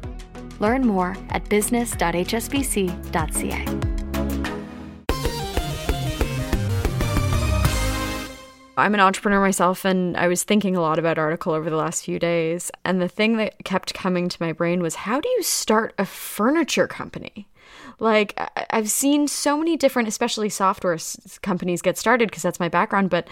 Learn 0.59 0.85
more 0.85 1.15
at 1.29 1.47
business.hsbc.ca. 1.49 3.90
I'm 8.81 8.93
an 8.93 8.99
entrepreneur 8.99 9.39
myself, 9.39 9.85
and 9.85 10.17
I 10.17 10.27
was 10.27 10.43
thinking 10.43 10.75
a 10.75 10.81
lot 10.81 10.99
about 10.99 11.17
article 11.17 11.53
over 11.53 11.69
the 11.69 11.75
last 11.75 12.03
few 12.03 12.19
days. 12.19 12.71
And 12.83 13.01
the 13.01 13.07
thing 13.07 13.37
that 13.37 13.63
kept 13.63 13.93
coming 13.93 14.27
to 14.27 14.37
my 14.41 14.51
brain 14.51 14.81
was 14.81 14.95
how 14.95 15.21
do 15.21 15.29
you 15.29 15.43
start 15.43 15.93
a 15.97 16.05
furniture 16.05 16.87
company? 16.87 17.47
Like, 17.99 18.39
I've 18.71 18.89
seen 18.89 19.27
so 19.27 19.57
many 19.57 19.77
different, 19.77 20.07
especially 20.07 20.49
software 20.49 20.97
companies 21.41 21.81
get 21.81 21.97
started 21.97 22.29
because 22.29 22.43
that's 22.43 22.59
my 22.59 22.69
background. 22.69 23.11
But 23.11 23.27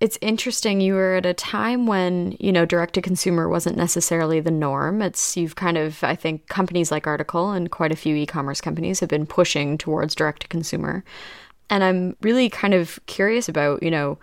it's 0.00 0.18
interesting. 0.20 0.80
You 0.80 0.94
were 0.94 1.14
at 1.14 1.26
a 1.26 1.34
time 1.34 1.86
when, 1.86 2.36
you 2.38 2.52
know, 2.52 2.64
direct 2.64 2.94
to 2.94 3.02
consumer 3.02 3.48
wasn't 3.48 3.76
necessarily 3.76 4.40
the 4.40 4.50
norm. 4.50 5.02
It's, 5.02 5.36
you've 5.36 5.56
kind 5.56 5.76
of, 5.76 6.02
I 6.04 6.14
think, 6.14 6.48
companies 6.48 6.90
like 6.90 7.06
Article 7.06 7.50
and 7.50 7.70
quite 7.70 7.92
a 7.92 7.96
few 7.96 8.14
e 8.14 8.26
commerce 8.26 8.60
companies 8.60 9.00
have 9.00 9.08
been 9.08 9.26
pushing 9.26 9.78
towards 9.78 10.14
direct 10.14 10.42
to 10.42 10.48
consumer. 10.48 11.04
And 11.70 11.84
I'm 11.84 12.16
really 12.22 12.48
kind 12.48 12.74
of 12.74 12.98
curious 13.06 13.48
about, 13.48 13.82
you 13.82 13.90
know, 13.90 14.18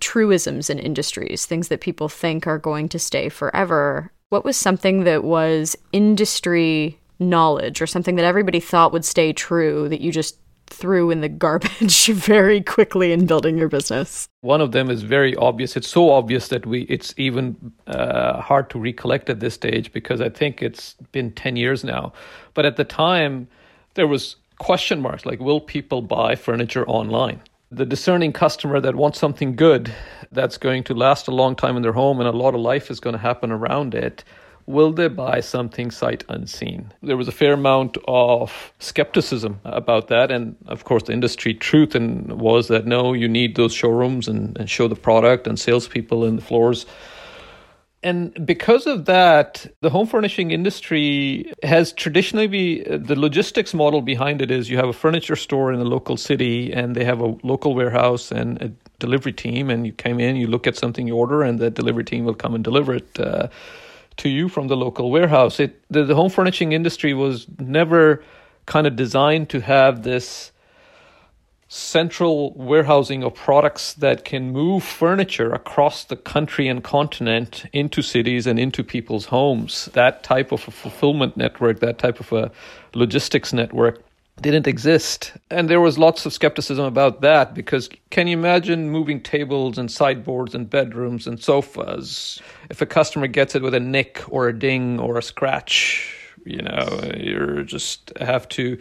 truisms 0.00 0.70
in 0.70 0.78
industries, 0.78 1.46
things 1.46 1.68
that 1.68 1.80
people 1.80 2.08
think 2.08 2.46
are 2.46 2.58
going 2.58 2.88
to 2.90 2.98
stay 2.98 3.28
forever. 3.28 4.12
What 4.28 4.44
was 4.44 4.56
something 4.56 5.04
that 5.04 5.24
was 5.24 5.76
industry 5.92 6.98
knowledge 7.18 7.80
or 7.80 7.86
something 7.86 8.16
that 8.16 8.24
everybody 8.24 8.60
thought 8.60 8.92
would 8.92 9.04
stay 9.04 9.32
true 9.32 9.88
that 9.88 10.00
you 10.00 10.12
just 10.12 10.38
threw 10.68 11.10
in 11.10 11.20
the 11.20 11.28
garbage 11.28 12.06
very 12.12 12.60
quickly 12.60 13.12
in 13.12 13.26
building 13.26 13.56
your 13.56 13.68
business? 13.68 14.28
One 14.40 14.60
of 14.60 14.72
them 14.72 14.90
is 14.90 15.02
very 15.02 15.34
obvious. 15.36 15.76
It's 15.76 15.88
so 15.88 16.10
obvious 16.10 16.48
that 16.48 16.66
we 16.66 16.82
it's 16.82 17.14
even 17.16 17.72
uh, 17.86 18.40
hard 18.40 18.70
to 18.70 18.78
recollect 18.78 19.30
at 19.30 19.40
this 19.40 19.54
stage 19.54 19.92
because 19.92 20.20
I 20.20 20.28
think 20.28 20.62
it's 20.62 20.94
been 21.12 21.32
10 21.32 21.56
years 21.56 21.84
now. 21.84 22.12
But 22.54 22.66
at 22.66 22.76
the 22.76 22.84
time 22.84 23.48
there 23.94 24.06
was 24.06 24.36
question 24.58 25.00
marks 25.00 25.26
like 25.26 25.38
will 25.38 25.60
people 25.60 26.02
buy 26.02 26.34
furniture 26.34 26.86
online? 26.86 27.40
The 27.70 27.86
discerning 27.86 28.32
customer 28.32 28.80
that 28.80 28.94
wants 28.94 29.18
something 29.18 29.56
good 29.56 29.92
that's 30.32 30.56
going 30.56 30.84
to 30.84 30.94
last 30.94 31.28
a 31.28 31.32
long 31.32 31.56
time 31.56 31.76
in 31.76 31.82
their 31.82 31.92
home 31.92 32.20
and 32.20 32.28
a 32.28 32.32
lot 32.32 32.54
of 32.54 32.60
life 32.60 32.90
is 32.90 33.00
going 33.00 33.14
to 33.14 33.20
happen 33.20 33.50
around 33.50 33.94
it 33.94 34.24
will 34.66 34.92
they 34.92 35.08
buy 35.08 35.40
something 35.40 35.90
sight 35.90 36.24
unseen? 36.28 36.92
There 37.02 37.16
was 37.16 37.28
a 37.28 37.32
fair 37.32 37.52
amount 37.52 37.96
of 38.08 38.72
skepticism 38.80 39.60
about 39.64 40.08
that. 40.08 40.30
And 40.30 40.56
of 40.66 40.84
course, 40.84 41.04
the 41.04 41.12
industry 41.12 41.54
truth 41.54 41.94
and 41.94 42.40
was 42.40 42.68
that 42.68 42.86
no, 42.86 43.12
you 43.12 43.28
need 43.28 43.56
those 43.56 43.72
showrooms 43.72 44.28
and, 44.28 44.58
and 44.58 44.68
show 44.68 44.88
the 44.88 44.96
product 44.96 45.46
and 45.46 45.58
salespeople 45.58 46.24
in 46.24 46.36
the 46.36 46.42
floors 46.42 46.84
and 48.02 48.46
because 48.46 48.86
of 48.86 49.06
that, 49.06 49.66
the 49.80 49.90
home 49.90 50.06
furnishing 50.06 50.50
industry 50.50 51.52
has 51.62 51.92
traditionally 51.92 52.46
be 52.46 52.82
the 52.84 53.18
logistics 53.18 53.74
model 53.74 54.02
behind 54.02 54.42
it 54.42 54.50
is 54.50 54.68
you 54.68 54.76
have 54.76 54.88
a 54.88 54.92
furniture 54.92 55.34
store 55.34 55.72
in 55.72 55.80
a 55.80 55.84
local 55.84 56.16
city 56.16 56.72
and 56.72 56.94
they 56.94 57.04
have 57.04 57.20
a 57.20 57.36
local 57.42 57.74
warehouse 57.74 58.30
and 58.30 58.62
a 58.62 58.70
delivery 58.98 59.32
team 59.32 59.70
and 59.70 59.86
you 59.86 59.92
come 59.92 60.20
in, 60.20 60.36
you 60.36 60.46
look 60.46 60.66
at 60.66 60.76
something 60.76 61.06
you 61.06 61.16
order 61.16 61.42
and 61.42 61.58
the 61.58 61.70
delivery 61.70 62.04
team 62.04 62.24
will 62.24 62.34
come 62.34 62.54
and 62.54 62.62
deliver 62.62 62.94
it 62.94 63.18
uh, 63.18 63.48
to 64.18 64.28
you 64.28 64.48
from 64.48 64.68
the 64.68 64.76
local 64.76 65.10
warehouse. 65.10 65.58
It 65.58 65.82
the, 65.90 66.04
the 66.04 66.14
home 66.14 66.30
furnishing 66.30 66.72
industry 66.72 67.14
was 67.14 67.46
never 67.58 68.22
kind 68.66 68.86
of 68.86 68.94
designed 68.94 69.48
to 69.50 69.60
have 69.60 70.02
this 70.02 70.52
central 71.68 72.52
warehousing 72.54 73.24
of 73.24 73.34
products 73.34 73.94
that 73.94 74.24
can 74.24 74.52
move 74.52 74.84
furniture 74.84 75.52
across 75.52 76.04
the 76.04 76.16
country 76.16 76.68
and 76.68 76.84
continent 76.84 77.64
into 77.72 78.02
cities 78.02 78.46
and 78.46 78.58
into 78.58 78.84
people's 78.84 79.26
homes. 79.26 79.86
That 79.92 80.22
type 80.22 80.52
of 80.52 80.66
a 80.68 80.70
fulfillment 80.70 81.36
network, 81.36 81.80
that 81.80 81.98
type 81.98 82.20
of 82.20 82.32
a 82.32 82.52
logistics 82.94 83.52
network 83.52 84.02
didn't 84.40 84.66
exist. 84.66 85.32
And 85.50 85.68
there 85.68 85.80
was 85.80 85.98
lots 85.98 86.26
of 86.26 86.32
skepticism 86.32 86.84
about 86.84 87.20
that 87.22 87.54
because 87.54 87.88
can 88.10 88.26
you 88.26 88.36
imagine 88.36 88.90
moving 88.90 89.20
tables 89.20 89.78
and 89.78 89.90
sideboards 89.90 90.54
and 90.54 90.68
bedrooms 90.68 91.26
and 91.26 91.42
sofas? 91.42 92.40
If 92.70 92.80
a 92.80 92.86
customer 92.86 93.26
gets 93.26 93.54
it 93.54 93.62
with 93.62 93.74
a 93.74 93.80
nick 93.80 94.22
or 94.28 94.48
a 94.48 94.56
ding 94.56 95.00
or 95.00 95.16
a 95.16 95.22
scratch, 95.22 96.14
you 96.44 96.62
know, 96.62 97.10
you 97.16 97.64
just 97.64 98.12
have 98.20 98.48
to 98.50 98.78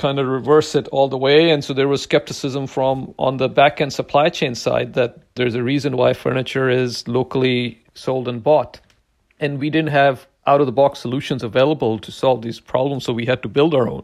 kind 0.00 0.18
of 0.18 0.26
reverse 0.26 0.74
it 0.74 0.88
all 0.88 1.08
the 1.08 1.18
way. 1.18 1.50
And 1.50 1.62
so 1.62 1.74
there 1.74 1.86
was 1.86 2.02
skepticism 2.02 2.66
from 2.66 3.14
on 3.18 3.36
the 3.36 3.48
back 3.48 3.80
end 3.82 3.92
supply 3.92 4.30
chain 4.30 4.54
side 4.54 4.94
that 4.94 5.18
there's 5.34 5.54
a 5.54 5.62
reason 5.62 5.96
why 5.96 6.14
furniture 6.14 6.70
is 6.70 7.06
locally 7.06 7.78
sold 7.94 8.26
and 8.26 8.42
bought. 8.42 8.80
And 9.40 9.58
we 9.58 9.68
didn't 9.68 9.90
have 9.90 10.26
out 10.46 10.60
of 10.60 10.66
the 10.66 10.72
box 10.72 11.00
solutions 11.00 11.42
available 11.42 11.98
to 11.98 12.10
solve 12.10 12.40
these 12.40 12.60
problems. 12.60 13.04
So 13.04 13.12
we 13.12 13.26
had 13.26 13.42
to 13.42 13.48
build 13.48 13.74
our 13.74 13.88
own. 13.88 14.02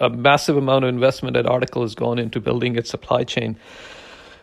A 0.00 0.10
massive 0.10 0.56
amount 0.56 0.84
of 0.84 0.88
investment 0.88 1.36
at 1.36 1.46
Article 1.46 1.82
has 1.82 1.94
gone 1.94 2.18
into 2.18 2.40
building 2.40 2.74
its 2.76 2.90
supply 2.90 3.22
chain. 3.22 3.56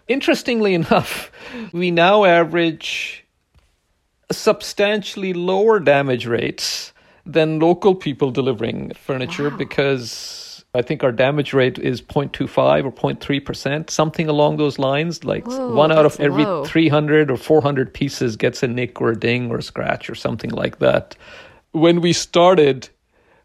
Interestingly 0.08 0.74
enough, 0.74 1.32
we 1.74 1.92
now 1.92 2.24
average 2.24 3.26
substantially 4.32 5.34
lower 5.34 5.82
damage 5.82 6.26
rates 6.26 6.94
than 7.26 7.60
local 7.60 7.94
people 7.94 8.32
delivering 8.32 8.94
furniture 8.94 9.50
wow. 9.50 9.58
because 9.58 10.43
I 10.75 10.82
think 10.82 11.03
our 11.03 11.12
damage 11.12 11.53
rate 11.53 11.77
is 11.77 12.01
0.25 12.01 12.86
or 12.86 12.92
0.3%, 12.92 13.92
something 13.92 14.27
along 14.27 14.58
those 14.58 14.80
lines. 14.80 15.24
Like 15.24 15.46
Whoa, 15.46 15.72
one 15.75 15.92
out 15.92 16.06
of 16.06 16.20
every 16.20 16.46
low. 16.46 16.65
300 16.65 17.30
or 17.30 17.38
400 17.38 17.94
pieces 17.94 18.36
gets 18.36 18.63
a 18.63 18.68
nick 18.68 19.00
or 19.00 19.12
a 19.12 19.15
ding 19.15 19.51
or 19.51 19.58
a 19.60 19.62
scratch 19.62 20.10
or 20.10 20.15
something 20.15 20.50
like 20.50 20.80
that. 20.80 21.15
When 21.74 22.01
we 22.01 22.12
started, 22.12 22.89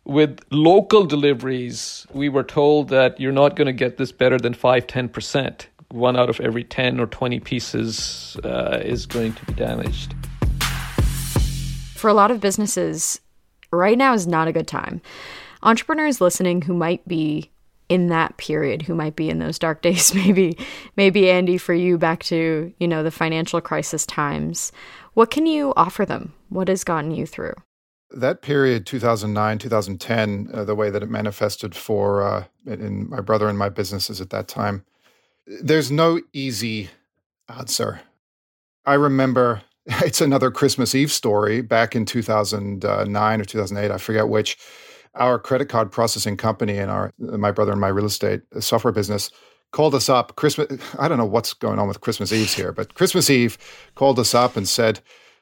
with 0.08 0.40
local 0.50 1.04
deliveries, 1.04 2.06
we 2.14 2.30
were 2.30 2.42
told 2.42 2.88
that 2.88 3.20
you're 3.20 3.30
not 3.30 3.56
going 3.56 3.66
to 3.66 3.74
get 3.74 3.98
this 3.98 4.10
better 4.10 4.38
than 4.38 4.54
5 4.54 4.86
10%. 4.86 5.66
One 5.90 6.16
out 6.16 6.30
of 6.30 6.40
every 6.40 6.64
10 6.64 6.98
or 6.98 7.06
20 7.06 7.40
pieces 7.40 8.38
uh, 8.42 8.80
is 8.82 9.04
going 9.04 9.34
to 9.34 9.44
be 9.44 9.52
damaged. 9.52 10.14
For 11.94 12.08
a 12.08 12.14
lot 12.14 12.30
of 12.30 12.40
businesses, 12.40 13.20
right 13.70 13.98
now 13.98 14.14
is 14.14 14.26
not 14.26 14.48
a 14.48 14.52
good 14.52 14.66
time. 14.66 15.02
Entrepreneurs 15.62 16.20
listening 16.20 16.62
who 16.62 16.74
might 16.74 17.06
be 17.06 17.50
in 17.88 18.08
that 18.08 18.36
period 18.36 18.82
who 18.82 18.94
might 18.94 19.16
be 19.16 19.30
in 19.30 19.38
those 19.38 19.58
dark 19.58 19.82
days 19.88 20.14
maybe 20.14 20.56
maybe 20.96 21.30
Andy 21.30 21.58
for 21.58 21.74
you 21.74 21.98
back 21.98 22.22
to 22.24 22.72
you 22.78 22.88
know 22.88 23.02
the 23.02 23.10
financial 23.10 23.60
crisis 23.60 24.06
times 24.06 24.72
what 25.14 25.30
can 25.30 25.46
you 25.46 25.72
offer 25.76 26.04
them 26.04 26.32
what 26.50 26.68
has 26.68 26.84
gotten 26.84 27.10
you 27.10 27.26
through 27.26 27.54
that 28.10 28.42
period 28.42 28.86
2009 28.86 29.58
2010 29.58 30.50
uh, 30.52 30.64
the 30.64 30.74
way 30.74 30.90
that 30.90 31.02
it 31.02 31.10
manifested 31.10 31.74
for 31.74 32.22
uh, 32.22 32.44
in 32.66 33.08
my 33.08 33.20
brother 33.20 33.48
and 33.48 33.58
my 33.58 33.68
businesses 33.68 34.20
at 34.20 34.30
that 34.30 34.48
time 34.48 34.84
there's 35.62 35.90
no 35.90 36.20
easy 36.32 36.90
answer 37.48 38.00
i 38.84 38.94
remember 38.94 39.62
it's 40.04 40.20
another 40.20 40.50
Christmas 40.50 40.94
Eve 40.94 41.10
story 41.10 41.62
back 41.62 41.96
in 41.96 42.04
2009 42.04 43.40
or 43.40 43.44
2008, 43.44 43.90
I 43.90 43.96
forget 43.96 44.28
which. 44.28 44.58
Our 45.14 45.38
credit 45.38 45.68
card 45.68 45.90
processing 45.90 46.36
company 46.36 46.78
and 46.78 46.90
our 46.90 47.12
my 47.18 47.50
brother 47.50 47.72
and 47.72 47.80
my 47.80 47.88
real 47.88 48.06
estate 48.06 48.42
software 48.60 48.92
business 48.92 49.30
called 49.70 49.94
us 49.94 50.08
up 50.08 50.36
Christmas 50.36 50.80
I 50.98 51.08
don't 51.08 51.18
know 51.18 51.26
what's 51.26 51.52
going 51.54 51.78
on 51.78 51.88
with 51.88 52.00
Christmas 52.00 52.32
Eves 52.32 52.54
here, 52.54 52.72
but 52.72 52.94
Christmas 52.94 53.30
Eve 53.30 53.58
called 53.94 54.18
us 54.18 54.34
up 54.34 54.56
and 54.56 54.68
said 54.68 55.00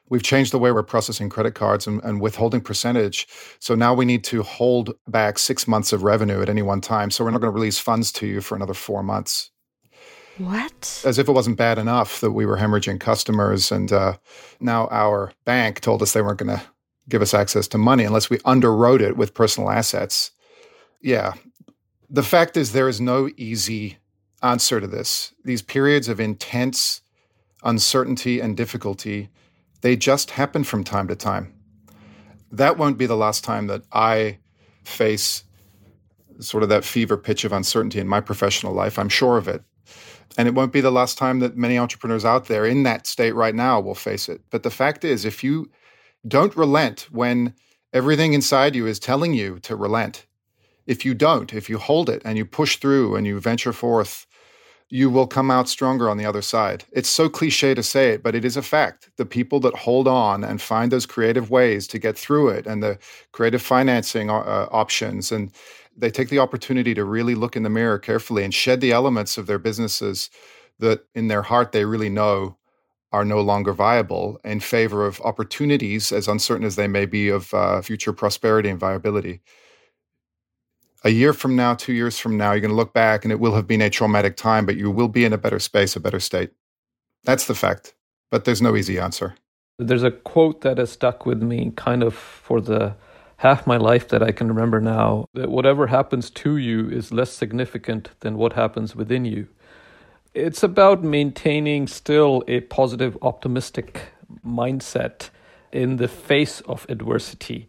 we've 0.09 0.23
changed 0.23 0.53
the 0.53 0.59
way 0.59 0.71
we're 0.71 0.83
processing 0.83 1.29
credit 1.29 1.55
cards 1.55 1.87
and, 1.87 2.01
and, 2.03 2.21
withholding 2.21 2.61
percentage. 2.61 3.27
So 3.59 3.75
now 3.75 3.93
we 3.93 4.05
need 4.05 4.23
to 4.25 4.43
hold 4.43 4.93
back 5.07 5.37
six 5.37 5.67
months 5.67 5.91
of 5.91 6.03
revenue 6.03 6.41
at 6.41 6.49
any 6.49 6.61
one 6.61 6.81
time. 6.81 7.11
So 7.11 7.23
we're 7.23 7.31
not 7.31 7.41
going 7.41 7.51
to 7.51 7.55
release 7.55 7.79
funds 7.79 8.11
to 8.13 8.27
you 8.27 8.41
for 8.41 8.55
another 8.55 8.73
four 8.73 9.03
months. 9.03 9.51
What? 10.37 11.01
As 11.05 11.17
if 11.17 11.27
it 11.27 11.31
wasn't 11.31 11.57
bad 11.57 11.77
enough 11.77 12.21
that 12.21 12.31
we 12.31 12.45
were 12.45 12.57
hemorrhaging 12.57 12.99
customers. 12.99 13.71
And 13.71 13.91
uh, 13.91 14.17
now 14.59 14.87
our 14.91 15.33
bank 15.45 15.81
told 15.81 16.01
us 16.01 16.13
they 16.13 16.21
weren't 16.21 16.39
going 16.39 16.57
to 16.57 16.63
give 17.09 17.21
us 17.21 17.33
access 17.33 17.67
to 17.69 17.77
money 17.77 18.03
unless 18.03 18.29
we 18.29 18.37
underwrote 18.39 19.01
it 19.01 19.17
with 19.17 19.33
personal 19.33 19.69
assets. 19.69 20.31
Yeah. 21.01 21.33
The 22.09 22.23
fact 22.23 22.57
is, 22.57 22.71
there 22.71 22.89
is 22.89 23.01
no 23.01 23.29
easy 23.37 23.97
answer 24.41 24.79
to 24.79 24.87
this. 24.87 25.33
These 25.43 25.61
periods 25.61 26.07
of 26.07 26.19
intense 26.19 27.01
uncertainty 27.63 28.39
and 28.39 28.55
difficulty, 28.55 29.29
they 29.81 29.95
just 29.95 30.31
happen 30.31 30.63
from 30.63 30.83
time 30.83 31.07
to 31.07 31.15
time. 31.15 31.53
That 32.51 32.77
won't 32.77 32.97
be 32.97 33.05
the 33.05 33.17
last 33.17 33.43
time 33.43 33.67
that 33.67 33.83
I 33.91 34.39
face 34.83 35.43
sort 36.39 36.63
of 36.63 36.69
that 36.69 36.85
fever 36.85 37.17
pitch 37.17 37.43
of 37.43 37.51
uncertainty 37.51 37.99
in 37.99 38.07
my 38.07 38.21
professional 38.21 38.73
life. 38.73 38.99
I'm 38.99 39.09
sure 39.09 39.37
of 39.37 39.47
it. 39.47 39.63
And 40.37 40.47
it 40.47 40.53
won't 40.53 40.71
be 40.71 40.81
the 40.81 40.91
last 40.91 41.17
time 41.17 41.39
that 41.39 41.57
many 41.57 41.77
entrepreneurs 41.77 42.23
out 42.23 42.45
there 42.45 42.65
in 42.65 42.83
that 42.83 43.07
state 43.07 43.33
right 43.33 43.55
now 43.55 43.79
will 43.79 43.95
face 43.95 44.29
it. 44.29 44.41
But 44.51 44.63
the 44.63 44.69
fact 44.69 45.03
is, 45.03 45.25
if 45.25 45.43
you 45.43 45.69
don't 46.27 46.55
relent 46.55 47.07
when 47.11 47.53
everything 47.93 48.33
inside 48.33 48.75
you 48.75 48.85
is 48.87 48.99
telling 48.99 49.33
you 49.33 49.59
to 49.59 49.75
relent, 49.75 50.25
if 50.85 51.05
you 51.05 51.13
don't, 51.13 51.53
if 51.53 51.69
you 51.69 51.77
hold 51.77 52.09
it 52.09 52.21
and 52.25 52.37
you 52.37 52.45
push 52.45 52.77
through 52.77 53.15
and 53.15 53.27
you 53.27 53.39
venture 53.39 53.73
forth, 53.73 54.25
you 54.89 55.09
will 55.09 55.27
come 55.27 55.51
out 55.51 55.67
stronger 55.67 56.09
on 56.09 56.17
the 56.17 56.25
other 56.25 56.41
side. 56.41 56.85
It's 56.93 57.09
so 57.09 57.27
cliche 57.27 57.73
to 57.73 57.83
say 57.83 58.11
it, 58.11 58.23
but 58.23 58.35
it 58.35 58.45
is 58.45 58.55
a 58.55 58.61
fact. 58.61 59.09
The 59.17 59.25
people 59.25 59.59
that 59.61 59.75
hold 59.75 60.07
on 60.07 60.43
and 60.43 60.61
find 60.61 60.91
those 60.91 61.05
creative 61.05 61.49
ways 61.49 61.87
to 61.87 61.99
get 61.99 62.17
through 62.17 62.49
it 62.49 62.65
and 62.65 62.81
the 62.81 62.97
creative 63.33 63.61
financing 63.61 64.29
uh, 64.29 64.67
options 64.71 65.31
and 65.31 65.51
they 65.97 66.11
take 66.11 66.29
the 66.29 66.39
opportunity 66.39 66.93
to 66.93 67.03
really 67.03 67.35
look 67.35 67.55
in 67.55 67.63
the 67.63 67.69
mirror 67.69 67.97
carefully 67.99 68.43
and 68.43 68.53
shed 68.53 68.79
the 68.81 68.91
elements 68.91 69.37
of 69.37 69.47
their 69.47 69.59
businesses 69.59 70.29
that 70.79 71.05
in 71.15 71.27
their 71.27 71.41
heart 71.41 71.71
they 71.71 71.85
really 71.85 72.09
know 72.09 72.55
are 73.11 73.25
no 73.25 73.41
longer 73.41 73.73
viable 73.73 74.39
in 74.43 74.59
favor 74.59 75.05
of 75.05 75.21
opportunities, 75.21 76.11
as 76.11 76.27
uncertain 76.27 76.65
as 76.65 76.75
they 76.75 76.87
may 76.87 77.05
be, 77.05 77.29
of 77.29 77.53
uh, 77.53 77.81
future 77.81 78.13
prosperity 78.13 78.69
and 78.69 78.79
viability. 78.79 79.41
A 81.03 81.09
year 81.09 81.31
from 81.31 81.55
now, 81.55 81.73
two 81.73 81.93
years 81.93 82.17
from 82.17 82.37
now, 82.37 82.51
you're 82.51 82.61
going 82.61 82.71
to 82.71 82.75
look 82.75 82.93
back 82.93 83.23
and 83.23 83.31
it 83.31 83.39
will 83.39 83.55
have 83.55 83.67
been 83.67 83.81
a 83.81 83.89
traumatic 83.89 84.35
time, 84.35 84.65
but 84.65 84.77
you 84.77 84.91
will 84.91 85.07
be 85.07 85.23
in 85.23 85.31
a 85.31 85.37
better 85.37 85.59
space, 85.59 85.95
a 85.95 85.99
better 85.99 86.19
state. 86.19 86.51
That's 87.23 87.45
the 87.45 87.55
fact. 87.55 87.93
But 88.29 88.45
there's 88.45 88.61
no 88.61 88.75
easy 88.75 88.99
answer. 88.99 89.35
There's 89.79 90.03
a 90.03 90.11
quote 90.11 90.61
that 90.61 90.79
has 90.79 90.91
stuck 90.91 91.25
with 91.25 91.41
me 91.41 91.71
kind 91.75 92.03
of 92.03 92.13
for 92.13 92.59
the 92.59 92.95
half 93.37 93.67
my 93.67 93.77
life 93.77 94.07
that 94.09 94.23
I 94.23 94.31
can 94.31 94.47
remember 94.47 94.81
now 94.81 95.27
that 95.33 95.49
whatever 95.49 95.87
happens 95.87 96.29
to 96.31 96.57
you 96.57 96.89
is 96.89 97.11
less 97.11 97.31
significant 97.31 98.09
than 98.21 98.37
what 98.37 98.53
happens 98.53 98.95
within 98.95 99.23
you. 99.23 99.47
It's 100.37 100.61
about 100.61 101.03
maintaining 101.03 101.87
still 101.87 102.43
a 102.47 102.59
positive, 102.59 103.17
optimistic 103.23 104.01
mindset 104.45 105.31
in 105.71 105.97
the 105.97 106.07
face 106.07 106.61
of 106.61 106.85
adversity. 106.89 107.67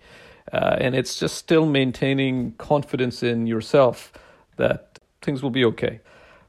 Uh, 0.52 0.76
and 0.78 0.94
it's 0.94 1.18
just 1.18 1.36
still 1.36 1.64
maintaining 1.64 2.52
confidence 2.58 3.22
in 3.22 3.46
yourself 3.46 4.12
that 4.56 4.98
things 5.22 5.42
will 5.42 5.48
be 5.50 5.64
okay. 5.64 6.00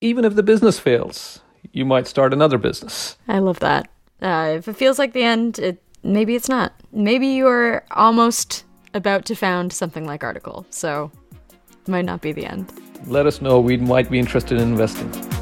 Even 0.01 0.25
if 0.25 0.35
the 0.35 0.43
business 0.43 0.77
fails, 0.77 1.39
you 1.71 1.85
might 1.85 2.05
start 2.05 2.33
another 2.33 2.57
business. 2.57 3.15
I 3.29 3.39
love 3.39 3.59
that. 3.61 3.89
Uh, 4.21 4.55
if 4.57 4.67
it 4.67 4.75
feels 4.75 4.99
like 4.99 5.13
the 5.13 5.23
end, 5.23 5.57
it 5.57 5.81
maybe 6.03 6.35
it's 6.35 6.49
not. 6.49 6.73
Maybe 6.91 7.27
you're 7.27 7.85
almost 7.91 8.65
about 8.93 9.23
to 9.25 9.35
found 9.35 9.71
something 9.71 10.05
like 10.05 10.25
Article, 10.25 10.65
so 10.69 11.11
it 11.41 11.87
might 11.87 12.05
not 12.05 12.19
be 12.19 12.33
the 12.33 12.45
end. 12.45 12.73
Let 13.05 13.25
us 13.25 13.41
know. 13.41 13.61
We 13.61 13.77
might 13.77 14.11
be 14.11 14.19
interested 14.19 14.59
in 14.59 14.67
investing. 14.67 15.38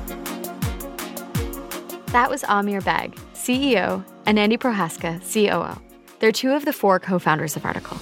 That 2.13 2.29
was 2.29 2.43
Aamir 2.43 2.81
Baig, 2.81 3.15
CEO, 3.33 4.03
and 4.25 4.39
Andy 4.39 4.57
Prochazka, 4.57 5.19
COO. 5.21 5.81
They're 6.19 6.31
two 6.31 6.53
of 6.53 6.63
the 6.63 6.71
four 6.71 6.99
co 6.99 7.19
founders 7.19 7.57
of 7.57 7.65
Article. 7.65 7.97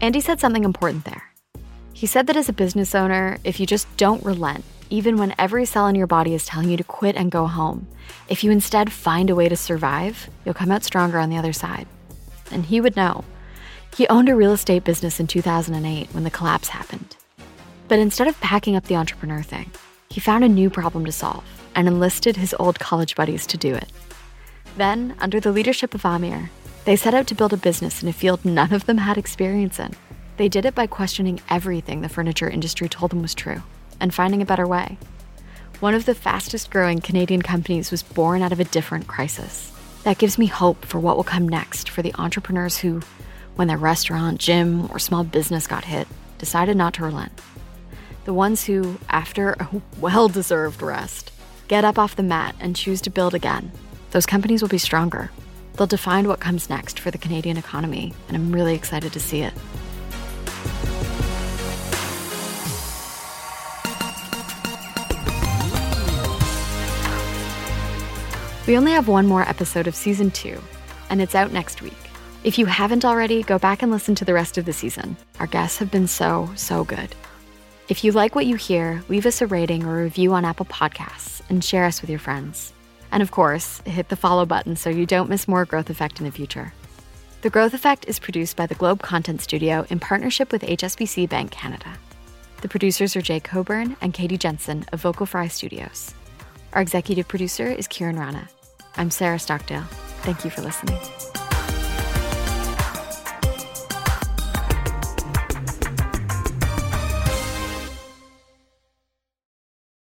Andy 0.00 0.20
said 0.20 0.40
something 0.40 0.64
important 0.64 1.04
there. 1.04 1.32
He 1.92 2.06
said 2.06 2.26
that 2.26 2.36
as 2.36 2.48
a 2.48 2.52
business 2.52 2.92
owner, 2.92 3.38
if 3.44 3.60
you 3.60 3.64
just 3.64 3.86
don't 3.96 4.24
relent, 4.24 4.64
even 4.90 5.16
when 5.16 5.36
every 5.38 5.64
cell 5.64 5.86
in 5.86 5.94
your 5.94 6.08
body 6.08 6.34
is 6.34 6.44
telling 6.44 6.68
you 6.68 6.76
to 6.76 6.84
quit 6.84 7.14
and 7.14 7.30
go 7.30 7.46
home. 7.46 7.86
If 8.28 8.42
you 8.42 8.50
instead 8.50 8.92
find 8.92 9.30
a 9.30 9.36
way 9.36 9.48
to 9.48 9.56
survive, 9.56 10.28
you'll 10.44 10.54
come 10.54 10.72
out 10.72 10.82
stronger 10.82 11.18
on 11.18 11.30
the 11.30 11.38
other 11.38 11.52
side. 11.52 11.86
And 12.50 12.66
he 12.66 12.80
would 12.80 12.96
know. 12.96 13.24
He 13.96 14.08
owned 14.08 14.28
a 14.28 14.34
real 14.34 14.52
estate 14.52 14.82
business 14.82 15.20
in 15.20 15.28
2008 15.28 16.08
when 16.12 16.24
the 16.24 16.30
collapse 16.30 16.68
happened. 16.68 17.16
But 17.86 18.00
instead 18.00 18.26
of 18.26 18.40
packing 18.40 18.74
up 18.74 18.84
the 18.86 18.96
entrepreneur 18.96 19.42
thing, 19.42 19.70
he 20.10 20.20
found 20.20 20.42
a 20.42 20.48
new 20.48 20.68
problem 20.68 21.04
to 21.04 21.12
solve 21.12 21.44
and 21.76 21.86
enlisted 21.86 22.36
his 22.36 22.56
old 22.58 22.80
college 22.80 23.14
buddies 23.14 23.46
to 23.46 23.56
do 23.56 23.72
it. 23.72 23.88
Then, 24.76 25.14
under 25.20 25.38
the 25.38 25.52
leadership 25.52 25.94
of 25.94 26.02
Aamir, 26.02 26.48
they 26.84 26.96
set 26.96 27.14
out 27.14 27.28
to 27.28 27.36
build 27.36 27.52
a 27.52 27.56
business 27.56 28.02
in 28.02 28.08
a 28.08 28.12
field 28.12 28.44
none 28.44 28.72
of 28.72 28.86
them 28.86 28.98
had 28.98 29.16
experience 29.16 29.78
in. 29.78 29.92
They 30.38 30.48
did 30.48 30.64
it 30.64 30.74
by 30.74 30.88
questioning 30.88 31.40
everything 31.48 32.00
the 32.00 32.08
furniture 32.08 32.50
industry 32.50 32.88
told 32.88 33.12
them 33.12 33.22
was 33.22 33.34
true 33.34 33.62
and 34.00 34.12
finding 34.12 34.42
a 34.42 34.46
better 34.46 34.66
way. 34.66 34.98
One 35.78 35.94
of 35.94 36.04
the 36.04 36.16
fastest 36.16 36.70
growing 36.70 37.00
Canadian 37.00 37.42
companies 37.42 37.92
was 37.92 38.02
born 38.02 38.42
out 38.42 38.52
of 38.52 38.58
a 38.58 38.64
different 38.64 39.06
crisis. 39.06 39.70
That 40.02 40.18
gives 40.18 40.36
me 40.36 40.46
hope 40.46 40.84
for 40.84 40.98
what 40.98 41.16
will 41.16 41.24
come 41.24 41.48
next 41.48 41.88
for 41.88 42.02
the 42.02 42.14
entrepreneurs 42.18 42.78
who, 42.78 43.00
when 43.56 43.68
their 43.68 43.78
restaurant, 43.78 44.38
gym, 44.38 44.90
or 44.90 44.98
small 44.98 45.24
business 45.24 45.66
got 45.66 45.84
hit, 45.84 46.08
decided 46.38 46.76
not 46.76 46.94
to 46.94 47.04
relent. 47.04 47.32
The 48.24 48.34
ones 48.34 48.64
who, 48.64 48.98
after 49.08 49.50
a 49.52 49.68
well 50.00 50.28
deserved 50.28 50.82
rest, 50.82 51.30
get 51.68 51.84
up 51.84 51.98
off 51.98 52.16
the 52.16 52.22
mat 52.22 52.54
and 52.60 52.76
choose 52.76 53.00
to 53.02 53.10
build 53.10 53.34
again. 53.34 53.70
Those 54.10 54.26
companies 54.26 54.62
will 54.62 54.68
be 54.68 54.78
stronger. 54.78 55.30
They'll 55.76 55.86
define 55.86 56.28
what 56.28 56.40
comes 56.40 56.70
next 56.70 57.00
for 57.00 57.10
the 57.10 57.18
Canadian 57.18 57.56
economy, 57.56 58.14
and 58.28 58.36
I'm 58.36 58.52
really 58.52 58.74
excited 58.74 59.12
to 59.12 59.20
see 59.20 59.40
it. 59.40 59.52
We 68.66 68.78
only 68.78 68.92
have 68.92 69.08
one 69.08 69.26
more 69.26 69.42
episode 69.42 69.86
of 69.86 69.94
season 69.94 70.30
two, 70.30 70.58
and 71.10 71.20
it's 71.20 71.34
out 71.34 71.52
next 71.52 71.82
week. 71.82 71.92
If 72.44 72.58
you 72.58 72.66
haven't 72.66 73.06
already, 73.06 73.42
go 73.42 73.58
back 73.58 73.82
and 73.82 73.90
listen 73.90 74.14
to 74.16 74.24
the 74.26 74.34
rest 74.34 74.58
of 74.58 74.66
the 74.66 74.72
season. 74.74 75.16
Our 75.40 75.46
guests 75.46 75.78
have 75.78 75.90
been 75.90 76.06
so, 76.06 76.50
so 76.56 76.84
good. 76.84 77.14
If 77.88 78.04
you 78.04 78.12
like 78.12 78.34
what 78.34 78.44
you 78.44 78.56
hear, 78.56 79.02
leave 79.08 79.24
us 79.24 79.40
a 79.40 79.46
rating 79.46 79.86
or 79.86 80.02
review 80.02 80.34
on 80.34 80.44
Apple 80.44 80.66
Podcasts 80.66 81.40
and 81.48 81.64
share 81.64 81.86
us 81.86 82.02
with 82.02 82.10
your 82.10 82.18
friends. 82.18 82.74
And 83.10 83.22
of 83.22 83.30
course, 83.30 83.80
hit 83.86 84.10
the 84.10 84.16
follow 84.16 84.44
button 84.44 84.76
so 84.76 84.90
you 84.90 85.06
don't 85.06 85.30
miss 85.30 85.48
more 85.48 85.64
Growth 85.64 85.88
Effect 85.88 86.18
in 86.18 86.26
the 86.26 86.30
future. 86.30 86.74
The 87.40 87.48
Growth 87.48 87.72
Effect 87.72 88.04
is 88.08 88.18
produced 88.18 88.56
by 88.56 88.66
the 88.66 88.74
Globe 88.74 89.00
Content 89.00 89.40
Studio 89.40 89.86
in 89.88 89.98
partnership 89.98 90.52
with 90.52 90.60
HSBC 90.60 91.30
Bank 91.30 91.50
Canada. 91.50 91.94
The 92.60 92.68
producers 92.68 93.16
are 93.16 93.22
Jay 93.22 93.40
Coburn 93.40 93.96
and 94.02 94.12
Katie 94.12 94.36
Jensen 94.36 94.84
of 94.92 95.00
Vocal 95.00 95.24
Fry 95.24 95.48
Studios. 95.48 96.12
Our 96.74 96.82
executive 96.82 97.26
producer 97.26 97.68
is 97.68 97.88
Kieran 97.88 98.18
Rana. 98.18 98.50
I'm 98.98 99.10
Sarah 99.10 99.38
Stockdale. 99.38 99.84
Thank 100.24 100.44
you 100.44 100.50
for 100.50 100.60
listening. 100.60 100.98